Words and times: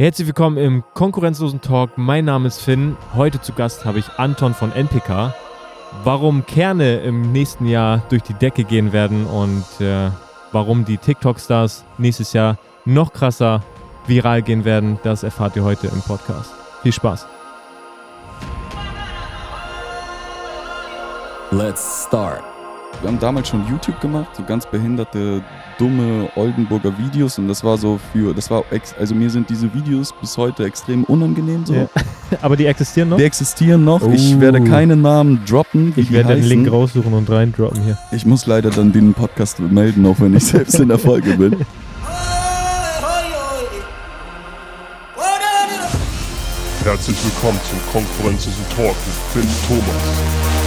Herzlich 0.00 0.28
willkommen 0.28 0.56
im 0.56 0.82
konkurrenzlosen 0.94 1.60
Talk. 1.60 1.98
Mein 1.98 2.24
Name 2.24 2.48
ist 2.48 2.62
Finn. 2.62 2.96
Heute 3.14 3.42
zu 3.42 3.52
Gast 3.52 3.84
habe 3.84 3.98
ich 3.98 4.08
Anton 4.16 4.54
von 4.54 4.72
NPK. 4.72 5.34
Warum 6.04 6.46
Kerne 6.46 7.00
im 7.00 7.32
nächsten 7.32 7.66
Jahr 7.66 8.00
durch 8.08 8.22
die 8.22 8.32
Decke 8.32 8.64
gehen 8.64 8.94
werden 8.94 9.26
und 9.26 9.66
äh, 9.78 10.08
warum 10.52 10.86
die 10.86 10.96
TikTok-Stars 10.96 11.84
nächstes 11.98 12.32
Jahr 12.32 12.56
noch 12.86 13.12
krasser 13.12 13.62
viral 14.06 14.40
gehen 14.40 14.64
werden, 14.64 14.98
das 15.02 15.22
erfahrt 15.22 15.54
ihr 15.56 15.64
heute 15.64 15.88
im 15.88 16.00
Podcast. 16.00 16.50
Viel 16.82 16.92
Spaß. 16.92 17.26
Let's 21.50 22.06
start. 22.06 22.49
Wir 23.00 23.08
haben 23.08 23.18
damals 23.18 23.48
schon 23.48 23.66
YouTube 23.66 23.98
gemacht, 24.00 24.28
so 24.36 24.42
ganz 24.42 24.66
behinderte, 24.66 25.42
dumme 25.78 26.28
Oldenburger 26.36 26.92
Videos 26.98 27.38
und 27.38 27.48
das 27.48 27.64
war 27.64 27.78
so 27.78 27.98
für, 28.12 28.34
das 28.34 28.50
war, 28.50 28.62
ex, 28.70 28.94
also 28.98 29.14
mir 29.14 29.30
sind 29.30 29.48
diese 29.48 29.72
Videos 29.72 30.12
bis 30.20 30.36
heute 30.36 30.64
extrem 30.64 31.04
unangenehm 31.04 31.64
so. 31.64 31.72
Ja. 31.72 31.88
Aber 32.42 32.56
die 32.56 32.66
existieren 32.66 33.08
noch? 33.08 33.16
Die 33.16 33.24
existieren 33.24 33.84
noch, 33.84 34.06
ich 34.12 34.34
Oh. 34.36 34.40
werde 34.40 34.62
keinen 34.62 35.00
Namen 35.00 35.40
droppen. 35.46 35.94
ich 35.96 36.10
werde 36.12 36.34
den. 36.34 36.44
Link 36.44 36.70
raussuchen 36.70 37.14
und 37.14 37.30
reindroppen 37.30 37.80
hier. 37.82 37.96
Ich 38.12 38.26
muss 38.26 38.44
leider 38.46 38.68
dann 38.70 38.92
den 38.92 39.14
Podcast 39.14 39.60
melden, 39.60 40.04
auch 40.04 40.20
wenn 40.20 40.34
ich 40.36 40.44
selbst 40.44 40.78
in 40.78 40.88
der 40.88 40.98
Folge 40.98 41.32
bin. 41.38 41.56
Herzlich 46.84 47.16
willkommen 47.24 47.60
zum 47.68 47.78
konkurrenzlosen 47.92 48.64
Talk 48.74 48.96
mit 49.06 49.44
Finn 49.44 49.50
Thomas. 49.68 50.59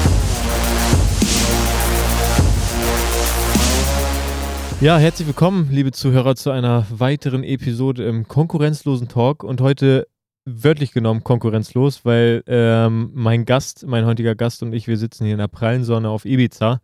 Ja, 4.82 4.98
herzlich 4.98 5.28
willkommen, 5.28 5.70
liebe 5.72 5.92
Zuhörer, 5.92 6.36
zu 6.36 6.52
einer 6.52 6.86
weiteren 6.90 7.44
Episode 7.44 8.04
im 8.06 8.28
konkurrenzlosen 8.28 9.08
Talk 9.08 9.44
und 9.44 9.62
heute 9.62 10.08
wörtlich 10.46 10.92
genommen 10.92 11.24
konkurrenzlos, 11.24 12.04
weil 12.04 12.44
ähm, 12.48 13.12
mein 13.14 13.46
Gast, 13.46 13.86
mein 13.88 14.06
heutiger 14.06 14.36
Gast 14.36 14.62
und 14.62 14.74
ich, 14.74 14.88
wir 14.88 14.98
sitzen 14.98 15.24
hier 15.24 15.34
in 15.34 15.40
der 15.40 15.48
prallen 15.48 15.84
Sonne 15.84 16.10
auf 16.10 16.26
Ibiza. 16.26 16.82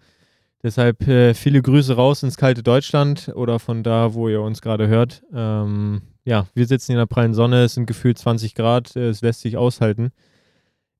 Deshalb 0.63 1.07
äh, 1.07 1.33
viele 1.33 1.61
Grüße 1.61 1.95
raus 1.95 2.23
ins 2.23 2.37
kalte 2.37 2.63
Deutschland 2.63 3.31
oder 3.33 3.59
von 3.59 3.83
da, 3.83 4.13
wo 4.13 4.27
ihr 4.27 4.41
uns 4.41 4.61
gerade 4.61 4.87
hört. 4.87 5.23
Ähm, 5.33 6.01
ja, 6.25 6.47
wir 6.53 6.67
sitzen 6.67 6.87
hier 6.87 6.95
in 6.95 7.07
der 7.07 7.13
prallen 7.13 7.33
Sonne, 7.33 7.63
es 7.63 7.75
sind 7.75 7.85
gefühlt 7.85 8.17
20 8.17 8.55
Grad, 8.55 8.95
äh, 8.95 9.09
es 9.09 9.21
lässt 9.21 9.41
sich 9.41 9.57
aushalten. 9.57 10.11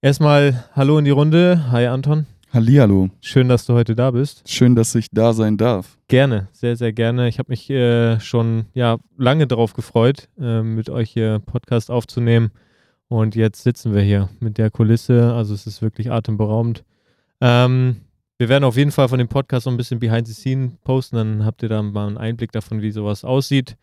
Erstmal 0.02 0.64
Hallo 0.74 0.98
in 0.98 1.06
die 1.06 1.12
Runde. 1.12 1.72
Hi 1.72 1.88
Anton, 1.88 2.26
Hallihallo, 2.52 3.12
schön, 3.22 3.48
dass 3.48 3.68
du 3.68 3.76
heute 3.76 3.96
da 3.96 4.10
bist. 4.10 4.50
schön, 4.50 4.76
dass 4.76 4.96
ich 4.96 5.10
da 5.12 5.34
sein 5.34 5.56
darf. 5.56 6.00
Gerne, 6.08 6.48
sehr, 6.52 6.76
sehr 6.76 6.92
gerne. 6.92 7.28
Ich 7.28 7.38
habe 7.38 7.52
mich 7.52 7.70
äh, 7.70 8.20
schon 8.20 8.66
ja, 8.74 8.98
lange 9.20 9.46
darauf 9.46 9.74
gefreut, 9.74 10.30
äh, 10.42 10.64
mit 10.64 10.90
euch 10.90 11.12
hier 11.12 11.38
Podcast 11.46 11.92
aufzunehmen. 11.92 12.50
Und 13.08 13.36
jetzt 13.36 13.62
sitzen 13.62 13.94
wir 13.94 14.02
hier 14.02 14.30
mit 14.40 14.58
der 14.58 14.72
Kulisse. 14.72 15.32
Also 15.32 15.54
es 15.54 15.68
ist 15.68 15.84
wirklich 15.84 16.12
atemberaubend. 16.12 16.84
Ähm, 17.40 17.98
wir 18.40 18.50
werden 18.50 18.64
auf 18.64 18.78
jeden 18.78 18.92
Fall 18.92 19.10
von 19.10 19.20
dem 19.20 19.28
Podcast 19.28 19.66
so 19.66 19.70
ein 19.70 19.78
bisschen 19.78 20.00
behind 20.00 20.28
the 20.28 20.34
scene 20.34 20.72
posten. 20.84 21.18
Dann 21.18 21.46
habt 21.46 21.62
ihr 21.62 21.70
da 21.70 21.84
mal 21.84 22.08
einen 22.08 22.18
Einblick 22.18 22.52
davon, 22.52 22.82
wie 22.82 22.90
sowas 22.90 23.24
aussieht. 23.24 23.78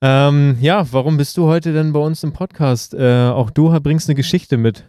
Ähm, 0.00 0.58
ja, 0.60 0.84
warum 0.92 1.16
bist 1.16 1.36
du 1.36 1.46
heute 1.46 1.72
denn 1.72 1.92
bei 1.92 2.00
uns 2.00 2.24
im 2.24 2.32
Podcast? 2.32 2.92
Äh, 2.92 3.28
auch 3.28 3.50
du 3.50 3.70
bringst 3.80 4.08
eine 4.08 4.16
Geschichte 4.16 4.56
mit. 4.56 4.84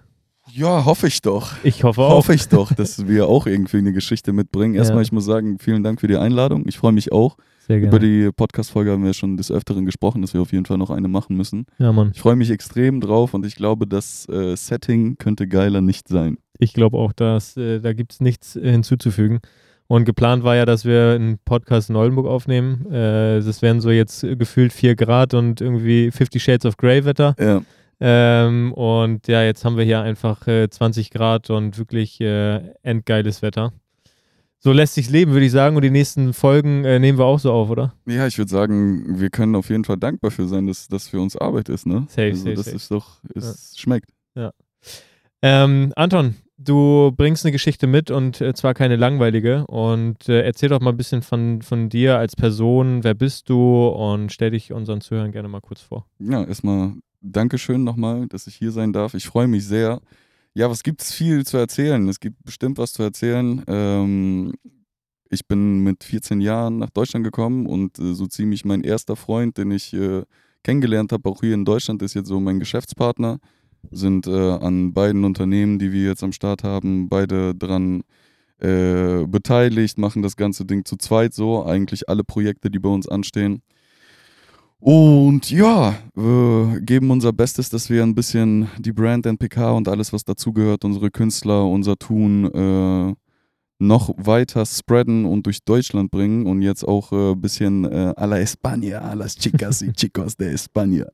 Ja, 0.52 0.86
hoffe 0.86 1.08
ich 1.08 1.22
doch. 1.22 1.54
Ich 1.64 1.84
hoffe 1.84 2.02
auch. 2.02 2.12
Hoffe 2.12 2.34
ich 2.34 2.48
doch, 2.48 2.72
dass 2.74 3.08
wir 3.08 3.28
auch 3.28 3.46
irgendwie 3.48 3.78
eine 3.78 3.94
Geschichte 3.94 4.32
mitbringen. 4.34 4.76
Erstmal, 4.76 5.00
Ja. 5.00 5.04
ich 5.04 5.12
muss 5.12 5.26
sagen, 5.26 5.58
vielen 5.60 5.84
Dank 5.84 6.00
für 6.02 6.08
die 6.08 6.18
Einladung. 6.18 6.66
Ich 6.68 6.78
freue 6.78 6.92
mich 6.92 7.12
auch. 7.12 7.38
Sehr 7.68 7.80
Über 7.80 7.98
gerne. 8.00 8.26
die 8.28 8.32
Podcast-Folge 8.32 8.92
haben 8.92 9.04
wir 9.04 9.14
schon 9.14 9.38
des 9.38 9.52
Öfteren 9.52 9.86
gesprochen, 9.86 10.22
dass 10.22 10.36
wir 10.36 10.42
auf 10.42 10.52
jeden 10.52 10.66
Fall 10.66 10.78
noch 10.78 10.92
eine 10.92 11.08
machen 11.08 11.36
müssen. 11.36 11.66
Ja, 11.80 11.92
Mann. 11.92 12.12
Ich 12.14 12.22
freue 12.22 12.36
mich 12.36 12.52
extrem 12.52 13.02
drauf 13.02 13.34
und 13.34 13.44
ich 13.46 13.56
glaube, 13.56 13.88
das 13.88 14.30
äh, 14.30 14.56
Setting 14.56 15.18
könnte 15.18 15.48
geiler 15.48 15.82
nicht 15.82 16.08
sein. 16.08 16.38
Ich 16.60 16.74
glaube 16.74 16.98
auch, 16.98 17.12
dass 17.12 17.58
äh, 17.58 17.80
da 17.80 17.94
gibt 17.94 18.14
es 18.14 18.22
nichts 18.22 18.56
äh, 18.56 18.70
hinzuzufügen. 18.72 19.40
Und 19.88 20.06
geplant 20.06 20.44
war 20.44 20.56
ja, 20.56 20.66
dass 20.66 20.86
wir 20.86 21.12
einen 21.16 21.38
Podcast 21.44 21.90
in 21.90 21.96
Oldenburg 21.96 22.28
aufnehmen. 22.28 22.86
Äh, 22.92 23.42
das 23.42 23.62
wären 23.64 23.82
so 23.82 23.90
jetzt 23.90 24.22
gefühlt 24.22 24.72
4 24.72 24.96
Grad 24.96 25.34
und 25.34 25.60
irgendwie 25.60 26.12
50 26.12 26.44
Shades 26.44 26.66
of 26.68 26.78
Grey 26.78 27.04
Wetter. 27.04 27.36
Ja, 27.40 27.62
Ähm, 28.00 28.74
und 28.74 29.28
ja, 29.28 29.44
jetzt 29.44 29.64
haben 29.66 29.78
wir 29.78 29.86
hier 29.86 30.02
einfach 30.02 30.48
äh, 30.48 30.70
20 30.70 31.12
Grad 31.12 31.50
und 31.50 31.78
wirklich 31.78 32.20
äh, 32.22 32.74
endgeiles 32.84 33.42
Wetter. 33.42 33.74
So 34.60 34.72
lässt 34.72 34.96
sich's 34.96 35.10
leben, 35.10 35.32
würde 35.32 35.46
ich 35.46 35.52
sagen. 35.52 35.76
Und 35.76 35.84
die 35.84 35.92
nächsten 35.92 36.34
Folgen 36.34 36.86
äh, 36.86 37.00
nehmen 37.00 37.18
wir 37.18 37.26
auch 37.26 37.40
so 37.40 37.52
auf, 37.52 37.70
oder? 37.70 37.94
ja 38.08 38.26
ich 38.28 38.38
würde 38.38 38.50
sagen, 38.50 39.20
wir 39.20 39.30
können 39.30 39.56
auf 39.56 39.70
jeden 39.70 39.84
Fall 39.84 39.98
dankbar 39.98 40.32
für 40.32 40.48
sein, 40.48 40.68
dass 40.68 40.88
das 40.88 41.08
für 41.08 41.22
uns 41.22 41.36
Arbeit 41.36 41.70
ist. 41.70 41.86
Ne? 41.86 42.06
Safe, 42.10 42.30
also, 42.30 42.44
safe, 42.44 42.56
das 42.56 42.66
safe. 42.66 42.76
ist 42.76 42.92
doch, 42.92 43.20
es 43.34 43.76
schmeckt. 43.78 44.10
Ähm, 45.48 45.94
Anton, 45.96 46.34
du 46.58 47.12
bringst 47.16 47.46
eine 47.46 47.52
Geschichte 47.52 47.86
mit 47.86 48.10
und 48.10 48.42
äh, 48.42 48.56
zwar 48.56 48.74
keine 48.74 48.96
langweilige. 48.96 49.68
Und 49.68 50.28
äh, 50.28 50.42
erzähl 50.42 50.70
doch 50.70 50.80
mal 50.80 50.90
ein 50.90 50.98
bisschen 50.98 51.22
von, 51.22 51.62
von 51.62 51.88
dir 51.88 52.18
als 52.18 52.36
Person. 52.36 53.04
Wer 53.04 53.14
bist 53.14 53.48
du? 53.48 53.88
Und 53.88 54.32
stell 54.32 54.50
dich 54.50 54.74
unseren 54.74 55.02
Zuhörern 55.02 55.32
gerne 55.32 55.48
mal 55.48 55.62
kurz 55.62 55.82
vor. 55.82 56.08
Ja, 56.18 56.44
erstmal 56.44 56.94
Dankeschön 57.28 57.84
nochmal, 57.84 58.28
dass 58.28 58.46
ich 58.46 58.56
hier 58.56 58.72
sein 58.72 58.94
darf. 58.94 59.16
Ich 59.16 59.26
freue 59.26 59.48
mich 59.48 59.66
sehr. 59.66 60.00
Ja, 60.54 60.70
was 60.70 60.84
gibt 60.84 61.02
es 61.02 61.12
viel 61.12 61.44
zu 61.44 61.58
erzählen? 61.58 62.08
Es 62.08 62.20
gibt 62.20 62.44
bestimmt 62.44 62.78
was 62.78 62.94
zu 62.94 63.02
erzählen. 63.02 63.64
Ähm, 63.68 64.54
ich 65.32 65.48
bin 65.48 65.80
mit 65.80 66.04
14 66.04 66.40
Jahren 66.40 66.78
nach 66.78 66.92
Deutschland 66.92 67.26
gekommen 67.26 67.66
und 67.66 67.98
äh, 67.98 68.14
so 68.14 68.28
ziemlich 68.28 68.64
mein 68.64 68.82
erster 68.82 69.16
Freund, 69.16 69.58
den 69.58 69.72
ich 69.72 69.92
äh, 69.94 70.22
kennengelernt 70.64 71.12
habe, 71.12 71.28
auch 71.28 71.42
hier 71.42 71.56
in 71.56 71.66
Deutschland, 71.66 72.04
ist 72.04 72.14
jetzt 72.14 72.28
so 72.28 72.40
mein 72.40 72.60
Geschäftspartner. 72.60 73.40
Sind 73.90 74.28
äh, 74.28 74.32
an 74.32 74.94
beiden 74.94 75.26
Unternehmen, 75.26 75.80
die 75.80 75.92
wir 75.92 76.06
jetzt 76.06 76.24
am 76.24 76.32
Start 76.32 76.64
haben, 76.64 77.10
beide 77.10 77.56
dran 77.56 78.04
äh, 78.60 79.26
beteiligt, 79.28 79.98
machen 79.98 80.22
das 80.22 80.36
ganze 80.36 80.64
Ding 80.66 80.86
zu 80.86 80.96
zweit 80.96 81.34
so. 81.34 81.66
Eigentlich 81.66 82.08
alle 82.08 82.24
Projekte, 82.24 82.70
die 82.70 82.80
bei 82.80 82.90
uns 82.90 83.08
anstehen. 83.08 83.64
Und 84.88 85.50
ja, 85.50 85.96
wir 86.14 86.80
geben 86.80 87.10
unser 87.10 87.34
Bestes, 87.34 87.72
dass 87.72 87.90
wir 87.90 88.04
ein 88.04 88.14
bisschen 88.14 88.70
die 88.78 88.92
Brand 88.94 89.26
NPK 89.26 89.72
und 89.72 89.88
alles, 89.88 90.14
was 90.14 90.24
dazugehört, 90.24 90.86
unsere 90.86 91.10
Künstler, 91.10 91.66
unser 91.66 91.96
Tun 91.96 92.46
äh, 92.54 93.16
noch 93.80 94.14
weiter 94.16 94.64
spreaden 94.68 95.26
und 95.26 95.48
durch 95.48 95.64
Deutschland 95.66 96.12
bringen 96.12 96.46
und 96.46 96.62
jetzt 96.62 96.88
auch 96.88 97.12
äh, 97.12 97.32
ein 97.32 97.42
bisschen 97.42 97.86
äh, 97.86 98.14
a 98.16 98.26
la 98.26 98.36
España, 98.38 99.00
a 99.00 99.16
las 99.16 99.36
chicas 99.36 99.82
y 99.82 99.92
chicos 99.92 100.38
de 100.38 100.54
España. 100.54 101.08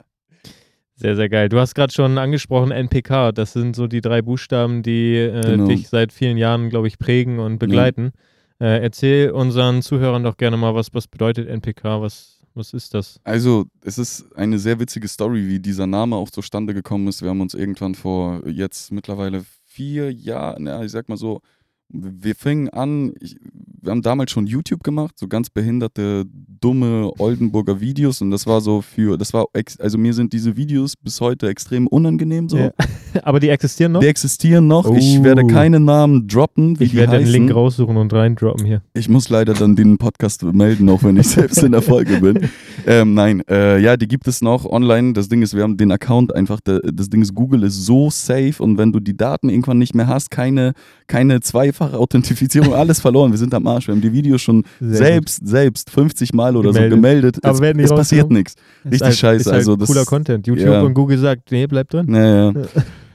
Sehr, 0.95 1.15
sehr 1.15 1.29
geil. 1.29 1.47
Du 1.47 1.57
hast 1.57 1.73
gerade 1.73 1.93
schon 1.93 2.17
angesprochen 2.17 2.71
NPK. 2.71 3.31
Das 3.31 3.53
sind 3.53 3.77
so 3.77 3.87
die 3.87 4.01
drei 4.01 4.21
Buchstaben, 4.21 4.83
die 4.83 5.15
äh, 5.15 5.51
Genau. 5.51 5.67
dich 5.67 5.87
seit 5.87 6.11
vielen 6.11 6.35
Jahren, 6.35 6.69
glaube 6.69 6.89
ich, 6.89 6.99
prägen 6.99 7.39
und 7.39 7.57
begleiten. 7.57 8.11
Äh, 8.59 8.83
erzähl 8.83 9.31
unseren 9.31 9.81
Zuhörern 9.81 10.23
doch 10.25 10.35
gerne 10.35 10.57
mal, 10.57 10.75
was, 10.75 10.93
was 10.93 11.07
bedeutet 11.07 11.47
NPK? 11.47 12.01
Was, 12.01 12.40
was 12.53 12.73
ist 12.73 12.93
das? 12.93 13.19
Also, 13.23 13.65
es 13.83 13.97
ist 13.97 14.35
eine 14.35 14.59
sehr 14.59 14.79
witzige 14.79 15.07
Story, 15.07 15.47
wie 15.47 15.59
dieser 15.59 15.87
Name 15.87 16.15
auch 16.15 16.29
zustande 16.29 16.73
gekommen 16.73 17.07
ist. 17.07 17.21
Wir 17.21 17.29
haben 17.29 17.41
uns 17.41 17.53
irgendwann 17.53 17.95
vor 17.95 18.47
jetzt 18.47 18.91
mittlerweile 18.91 19.43
vier 19.65 20.11
Jahren, 20.11 20.67
ja, 20.67 20.83
ich 20.83 20.91
sag 20.91 21.07
mal 21.09 21.17
so, 21.17 21.41
wir 21.89 22.35
fingen 22.35 22.69
an, 22.69 23.13
ich, 23.19 23.37
wir 23.81 23.91
haben 23.91 24.01
damals 24.01 24.31
schon 24.31 24.45
YouTube 24.47 24.83
gemacht, 24.83 25.15
so 25.17 25.27
ganz 25.27 25.49
behinderte, 25.49 26.25
dumme 26.59 27.11
Oldenburger 27.17 27.81
Videos 27.81 28.21
und 28.21 28.31
das 28.31 28.45
war 28.45 28.61
so 28.61 28.81
für, 28.81 29.17
das 29.17 29.33
war, 29.33 29.45
ex, 29.53 29.79
also 29.79 29.97
mir 29.97 30.13
sind 30.13 30.33
diese 30.33 30.55
Videos 30.55 30.95
bis 30.95 31.19
heute 31.19 31.47
extrem 31.47 31.87
unangenehm 31.87 32.47
so. 32.49 32.57
Ja. 32.57 32.71
Aber 33.23 33.39
die 33.39 33.49
existieren 33.49 33.93
noch? 33.93 34.01
Die 34.01 34.07
existieren 34.07 34.67
noch, 34.67 34.85
ich 34.95 35.19
Oh. 35.19 35.23
werde 35.23 35.45
keinen 35.47 35.85
Namen 35.85 36.27
droppen, 36.27 36.77
ich 36.79 36.95
werde 36.95 37.17
den. 37.17 37.27
Link 37.27 37.53
raussuchen 37.53 37.97
und 37.97 38.13
reindroppen 38.13 38.65
hier. 38.65 38.81
Ich 38.93 39.09
muss 39.09 39.29
leider 39.29 39.53
dann 39.53 39.75
den 39.75 39.97
Podcast 39.97 40.43
melden, 40.43 40.89
auch 40.89 41.03
wenn 41.03 41.17
ich 41.17 41.27
selbst 41.27 41.63
in 41.63 41.71
der 41.71 41.81
Folge 41.81 42.19
bin. 42.19 42.39
Ähm, 42.87 43.13
nein, 43.13 43.43
äh, 43.47 43.79
ja, 43.79 43.95
die 43.95 44.07
gibt 44.07 44.27
es 44.27 44.41
noch 44.41 44.65
online. 44.65 45.13
Das 45.13 45.29
Ding 45.29 45.43
ist, 45.43 45.55
wir 45.55 45.61
haben 45.61 45.77
den 45.77 45.91
Account 45.91 46.33
einfach, 46.33 46.59
das 46.63 47.09
Ding 47.11 47.21
ist, 47.21 47.35
Google 47.35 47.61
ist 47.61 47.85
so 47.85 48.09
safe 48.09 48.55
und 48.57 48.79
wenn 48.79 48.91
du 48.91 48.99
die 48.99 49.15
Daten 49.15 49.49
irgendwann 49.49 49.77
nicht 49.77 49.93
mehr 49.93 50.07
hast, 50.07 50.31
keine, 50.31 50.73
keine 51.05 51.41
zweifache 51.41 51.95
Authentifizierung, 51.99 52.73
alles 52.73 52.99
verloren. 52.99 53.29
Wir 53.29 53.37
sind 53.37 53.53
am 53.53 53.67
Arsch. 53.71 53.87
Wir 53.87 53.93
haben 53.93 54.01
die 54.01 54.13
Videos 54.13 54.41
schon 54.41 54.63
Sehr 54.79 54.97
selbst, 54.97 55.47
selbst 55.47 55.89
50 55.89 56.33
Mal 56.33 56.55
oder 56.55 56.69
Gemeldet. 56.69 56.91
so 56.91 56.95
gemeldet. 56.95 57.37
Aber 57.43 57.53
es 57.53 57.61
werden 57.61 57.79
es 57.81 57.89
passiert 57.89 58.31
nichts. 58.31 58.55
Richtig 58.85 59.01
halt, 59.01 59.15
scheiße. 59.17 59.41
Ist 59.41 59.45
halt 59.47 59.55
also 59.55 59.75
das, 59.75 59.87
cooler 59.87 60.05
Content. 60.05 60.47
YouTube 60.47 60.67
ja. 60.67 60.81
und 60.81 60.93
Google 60.93 61.17
sagt, 61.17 61.51
nee, 61.51 61.67
bleib 61.67 61.89
drin. 61.89 62.13
ja, 62.13 62.51
ja. 62.51 62.53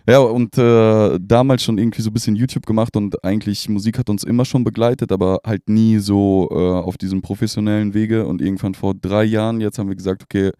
Ja, 0.08 0.20
und 0.20 0.56
äh, 0.56 1.18
damals 1.20 1.64
schon 1.64 1.78
irgendwie 1.78 2.00
so 2.00 2.10
ein 2.10 2.12
bisschen 2.12 2.36
YouTube 2.36 2.64
gemacht 2.64 2.96
und 2.96 3.24
eigentlich 3.24 3.68
Musik 3.68 3.98
hat 3.98 4.08
uns 4.08 4.22
immer 4.22 4.44
schon 4.44 4.62
begleitet, 4.62 5.10
aber 5.10 5.40
halt 5.44 5.68
nie 5.68 5.98
so 5.98 6.48
äh, 6.52 6.54
auf 6.54 6.96
diesem 6.96 7.22
professionellen 7.22 7.92
Wege. 7.92 8.24
Und 8.24 8.40
irgendwann 8.40 8.74
vor 8.74 8.94
drei 8.94 9.24
Jahren, 9.24 9.60
jetzt 9.60 9.80
haben 9.80 9.88
wir 9.88 9.96
gesagt, 9.96 10.22
okay, 10.22 10.52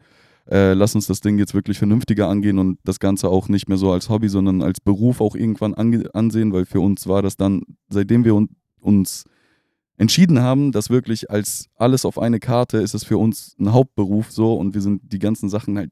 äh, 0.51 0.75
lass 0.75 0.97
uns 0.97 1.07
das 1.07 1.21
Ding 1.21 1.39
jetzt 1.39 1.55
wirklich 1.55 1.79
vernünftiger 1.79 2.29
angehen 2.29 2.59
und 2.59 2.79
das 2.85 2.99
Ganze 2.99 3.29
auch 3.29 3.49
nicht 3.49 3.69
mehr 3.69 3.79
so 3.79 3.93
als 3.93 4.09
Hobby, 4.09 4.29
sondern 4.29 4.63
als 4.63 4.81
Beruf 4.81 5.21
auch 5.21 5.37
irgendwann 5.37 5.75
ansehen, 5.75 6.53
weil 6.53 6.67
für 6.67 6.81
uns 6.81 7.07
war 7.07 7.23
das 7.23 7.37
dann, 7.37 7.63
seitdem 7.89 8.25
wir 8.25 8.35
un 8.35 8.49
uns 8.81 9.25
entschieden 9.99 10.41
haben, 10.41 10.73
dass 10.73 10.91
wirklich 10.91 11.31
als 11.31 11.69
alles 11.77 12.05
auf 12.05 12.19
eine 12.19 12.41
Karte 12.41 12.79
ist 12.79 12.95
es 12.95 13.05
für 13.05 13.19
uns 13.19 13.57
ein 13.59 13.73
Hauptberuf 13.73 14.31
so 14.31 14.55
und 14.55 14.75
wir 14.75 14.83
sind 14.83 15.13
die 15.13 15.19
ganzen 15.19 15.49
Sachen 15.49 15.79
halt 15.79 15.91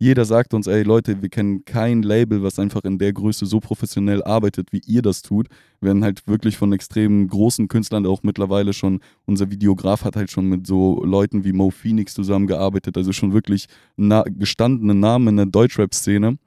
jeder 0.00 0.24
sagt 0.24 0.54
uns, 0.54 0.68
ey 0.68 0.84
Leute, 0.84 1.22
wir 1.22 1.28
kennen 1.28 1.64
kein 1.64 2.02
Label, 2.02 2.42
was 2.44 2.60
einfach 2.60 2.84
in 2.84 2.98
der 2.98 3.12
Größe 3.12 3.46
so 3.46 3.58
professionell 3.58 4.22
arbeitet, 4.22 4.72
wie 4.72 4.80
ihr 4.86 5.02
das 5.02 5.22
tut. 5.22 5.48
Wir 5.80 5.88
werden 5.88 6.04
halt 6.04 6.22
wirklich 6.28 6.56
von 6.56 6.72
extrem 6.72 7.26
großen 7.26 7.66
Künstlern 7.66 8.06
auch 8.06 8.22
mittlerweile 8.22 8.72
schon, 8.72 9.00
unser 9.26 9.50
Videograf 9.50 10.04
hat 10.04 10.14
halt 10.14 10.30
schon 10.30 10.46
mit 10.46 10.68
so 10.68 11.04
Leuten 11.04 11.44
wie 11.44 11.52
Mo 11.52 11.70
Phoenix 11.70 12.14
zusammengearbeitet, 12.14 12.96
also 12.96 13.12
schon 13.12 13.32
wirklich 13.32 13.66
na 13.96 14.22
gestandene 14.22 14.94
Namen 14.94 15.28
in 15.28 15.36
der 15.36 15.46
Deutschrap-Szene 15.46 16.38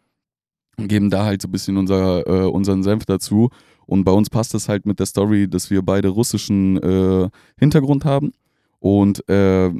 geben 0.78 1.10
da 1.10 1.26
halt 1.26 1.42
so 1.42 1.48
ein 1.48 1.52
bisschen 1.52 1.78
unser, 1.78 2.26
äh, 2.28 2.48
unseren 2.48 2.84
Senf 2.84 3.06
dazu. 3.06 3.50
Und 3.86 4.04
bei 4.04 4.12
uns 4.12 4.30
passt 4.30 4.54
es 4.56 4.70
halt 4.70 4.86
mit 4.86 5.00
der 5.00 5.06
Story, 5.06 5.48
dass 5.48 5.70
wir 5.70 5.82
beide 5.82 6.10
russischen 6.10 6.78
äh, 6.82 7.30
Hintergrund 7.58 8.06
haben. 8.06 8.32
Und 8.80 9.28
äh, 9.30 9.72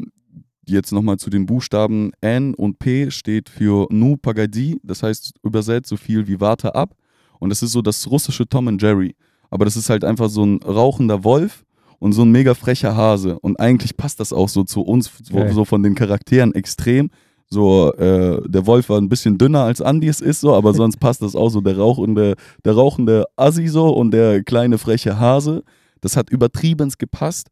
jetzt 0.66 0.92
nochmal 0.92 1.18
zu 1.18 1.30
den 1.30 1.46
Buchstaben 1.46 2.12
N 2.22 2.54
und 2.54 2.80
P 2.80 3.10
steht 3.12 3.50
für 3.50 3.88
Nu 3.90 4.18
Pagadi, 4.18 4.80
das 4.84 5.04
heißt 5.04 5.34
übersetzt 5.44 5.90
so 5.90 5.98
viel 5.98 6.28
wie 6.28 6.40
Warte 6.40 6.76
ab. 6.76 6.96
Und 7.40 7.50
das 7.50 7.64
ist 7.64 7.72
so 7.72 7.82
das 7.82 8.10
russische 8.10 8.48
Tom 8.48 8.68
and 8.68 8.82
Jerry. 8.82 9.16
Aber 9.50 9.66
das 9.66 9.76
ist 9.76 9.90
halt 9.90 10.04
einfach 10.04 10.30
so 10.30 10.46
ein 10.46 10.62
rauchender 10.64 11.24
Wolf 11.24 11.66
und 12.00 12.14
so 12.14 12.24
ein 12.24 12.32
mega 12.32 12.54
frecher 12.54 12.96
Hase. 12.96 13.40
Und 13.40 13.60
eigentlich 13.60 13.98
passt 13.98 14.20
das 14.20 14.32
auch 14.32 14.50
so 14.50 14.64
zu 14.64 14.82
uns, 14.82 15.12
Geil. 15.32 15.52
so 15.54 15.66
von 15.66 15.84
den 15.84 15.96
Charakteren 15.96 16.54
extrem. 16.56 17.10
So, 17.54 17.94
äh, 17.96 18.42
der 18.50 18.66
Wolf 18.66 18.88
war 18.88 18.98
ein 18.98 19.10
bisschen 19.10 19.38
dünner 19.38 19.64
als 19.64 19.82
Andy 19.82 20.08
es 20.08 20.22
ist, 20.22 20.40
so, 20.40 20.56
aber 20.56 20.74
sonst 20.74 21.02
passt 21.02 21.22
das 21.22 21.36
auch 21.36 21.50
so. 21.50 21.60
Der 21.60 21.78
rauchende, 21.78 22.36
der 22.64 22.74
rauchende 22.74 23.26
Assi 23.36 23.68
so 23.68 23.90
und 23.90 24.12
der 24.12 24.42
kleine 24.44 24.78
freche 24.78 25.20
Hase. 25.20 25.64
Das 26.00 26.16
hat 26.16 26.30
übertrieben 26.30 26.92
gepasst. 26.98 27.50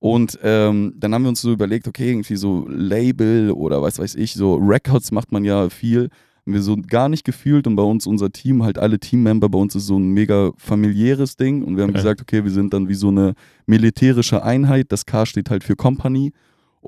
Und 0.00 0.38
ähm, 0.42 0.92
dann 0.98 1.14
haben 1.14 1.22
wir 1.22 1.30
uns 1.30 1.40
so 1.40 1.50
überlegt, 1.50 1.88
okay, 1.88 2.10
irgendwie 2.10 2.36
so 2.36 2.66
Label 2.68 3.50
oder 3.50 3.80
was 3.82 3.98
weiß 3.98 4.14
ich, 4.16 4.34
so 4.34 4.54
Records 4.56 5.12
macht 5.12 5.32
man 5.32 5.44
ja 5.44 5.70
viel. 5.70 6.10
Haben 6.46 6.52
wir 6.52 6.62
so 6.62 6.76
gar 6.76 7.08
nicht 7.08 7.24
gefühlt 7.24 7.66
und 7.66 7.74
bei 7.74 7.82
uns 7.82 8.06
unser 8.06 8.30
Team, 8.30 8.62
halt 8.62 8.78
alle 8.78 8.98
Teammember, 9.00 9.48
bei 9.48 9.58
uns 9.58 9.74
ist 9.74 9.86
so 9.86 9.98
ein 9.98 10.10
mega 10.10 10.52
familiäres 10.56 11.36
Ding 11.36 11.64
und 11.64 11.76
wir 11.76 11.82
haben 11.84 11.90
Ja. 11.90 11.96
gesagt, 11.96 12.20
okay, 12.20 12.44
wir 12.44 12.50
sind 12.50 12.72
dann 12.74 12.88
wie 12.88 12.94
so 12.94 13.08
eine 13.08 13.34
militärische 13.66 14.42
Einheit. 14.42 14.86
Das 14.90 15.04
K 15.06 15.24
steht 15.26 15.50
halt 15.50 15.64
für 15.64 15.74
Company 15.74 16.32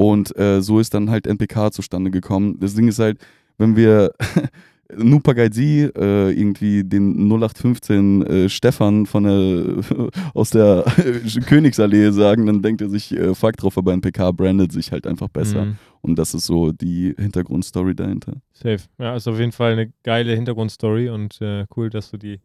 und 0.00 0.34
äh, 0.38 0.62
so 0.62 0.80
ist 0.80 0.94
dann 0.94 1.10
halt 1.10 1.26
NPK 1.26 1.72
zustande 1.72 2.10
gekommen. 2.10 2.56
Das 2.58 2.74
Ding 2.74 2.88
ist 2.88 2.98
halt, 2.98 3.18
wenn 3.58 3.76
wir 3.76 4.14
Nupagaizi 4.96 5.90
äh, 5.94 6.30
irgendwie 6.30 6.82
den 6.84 7.28
0815 7.30 8.22
äh, 8.22 8.48
Stefan 8.48 9.04
von 9.04 9.24
der, 9.24 10.08
aus 10.32 10.48
der 10.48 10.86
Königsallee 11.46 12.12
sagen, 12.12 12.46
dann 12.46 12.62
denkt 12.62 12.80
er 12.80 12.88
sich, 12.88 13.12
äh, 13.12 13.34
fuck 13.34 13.58
drauf, 13.58 13.76
aber 13.76 13.92
NPK 13.92 14.32
brandet 14.32 14.72
sich 14.72 14.90
halt 14.90 15.06
einfach 15.06 15.28
besser. 15.28 15.66
Mhm. 15.66 15.76
Und 16.00 16.18
das 16.18 16.32
ist 16.32 16.46
so 16.46 16.72
die 16.72 17.14
Hintergrundstory 17.18 17.94
dahinter. 17.94 18.40
Safe. 18.54 18.80
Ja, 18.98 19.16
ist 19.16 19.28
auf 19.28 19.38
jeden 19.38 19.52
Fall 19.52 19.72
eine 19.72 19.92
geile 20.02 20.34
Hintergrundstory 20.34 21.10
und 21.10 21.42
äh, 21.42 21.66
cool, 21.76 21.90
dass 21.90 22.10
du 22.10 22.16
die 22.16 22.40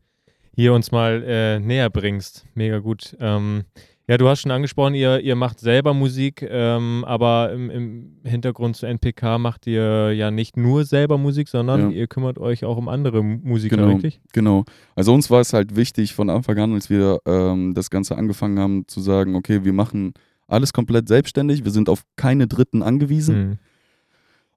hier 0.57 0.73
uns 0.73 0.91
mal 0.91 1.23
äh, 1.25 1.61
näher 1.61 1.89
bringst. 1.89 2.45
Mega 2.53 2.79
gut. 2.79 3.15
Ähm, 3.21 3.63
ja, 4.07 4.17
du 4.17 4.27
hast 4.29 4.41
schon 4.41 4.51
angesprochen, 4.51 4.93
ihr, 4.93 5.19
ihr 5.21 5.35
macht 5.35 5.59
selber 5.59 5.93
Musik, 5.93 6.45
ähm, 6.47 7.03
aber 7.07 7.51
im, 7.51 7.69
im 7.69 8.11
Hintergrund 8.23 8.75
zu 8.75 8.85
NPK 8.85 9.37
macht 9.39 9.65
ihr 9.67 10.11
ja 10.13 10.29
nicht 10.31 10.57
nur 10.57 10.85
selber 10.85 11.17
Musik, 11.17 11.47
sondern 11.47 11.89
Ja. 11.91 11.97
ihr 11.97 12.07
kümmert 12.07 12.37
euch 12.37 12.65
auch 12.65 12.77
um 12.77 12.87
andere 12.87 13.23
Musiker, 13.23 13.77
Genau. 13.77 13.93
richtig? 13.93 14.21
Genau. 14.33 14.63
Also 14.95 15.13
uns 15.13 15.29
war 15.31 15.41
es 15.41 15.53
halt 15.53 15.75
wichtig 15.75 16.13
von 16.13 16.29
Anfang 16.29 16.57
an, 16.59 16.73
als 16.73 16.89
wir 16.89 17.19
ähm, 17.25 17.73
das 17.73 17.89
Ganze 17.89 18.15
angefangen 18.17 18.59
haben, 18.59 18.87
zu 18.87 18.99
sagen, 19.01 19.35
okay, 19.35 19.63
wir 19.65 19.73
machen 19.73 20.13
alles 20.47 20.71
komplett 20.73 21.07
selbstständig, 21.07 21.63
wir 21.63 21.71
sind 21.71 21.89
auf 21.89 22.03
keine 22.15 22.47
Dritten 22.47 22.83
angewiesen. 22.83 23.35
Mhm. 23.37 23.57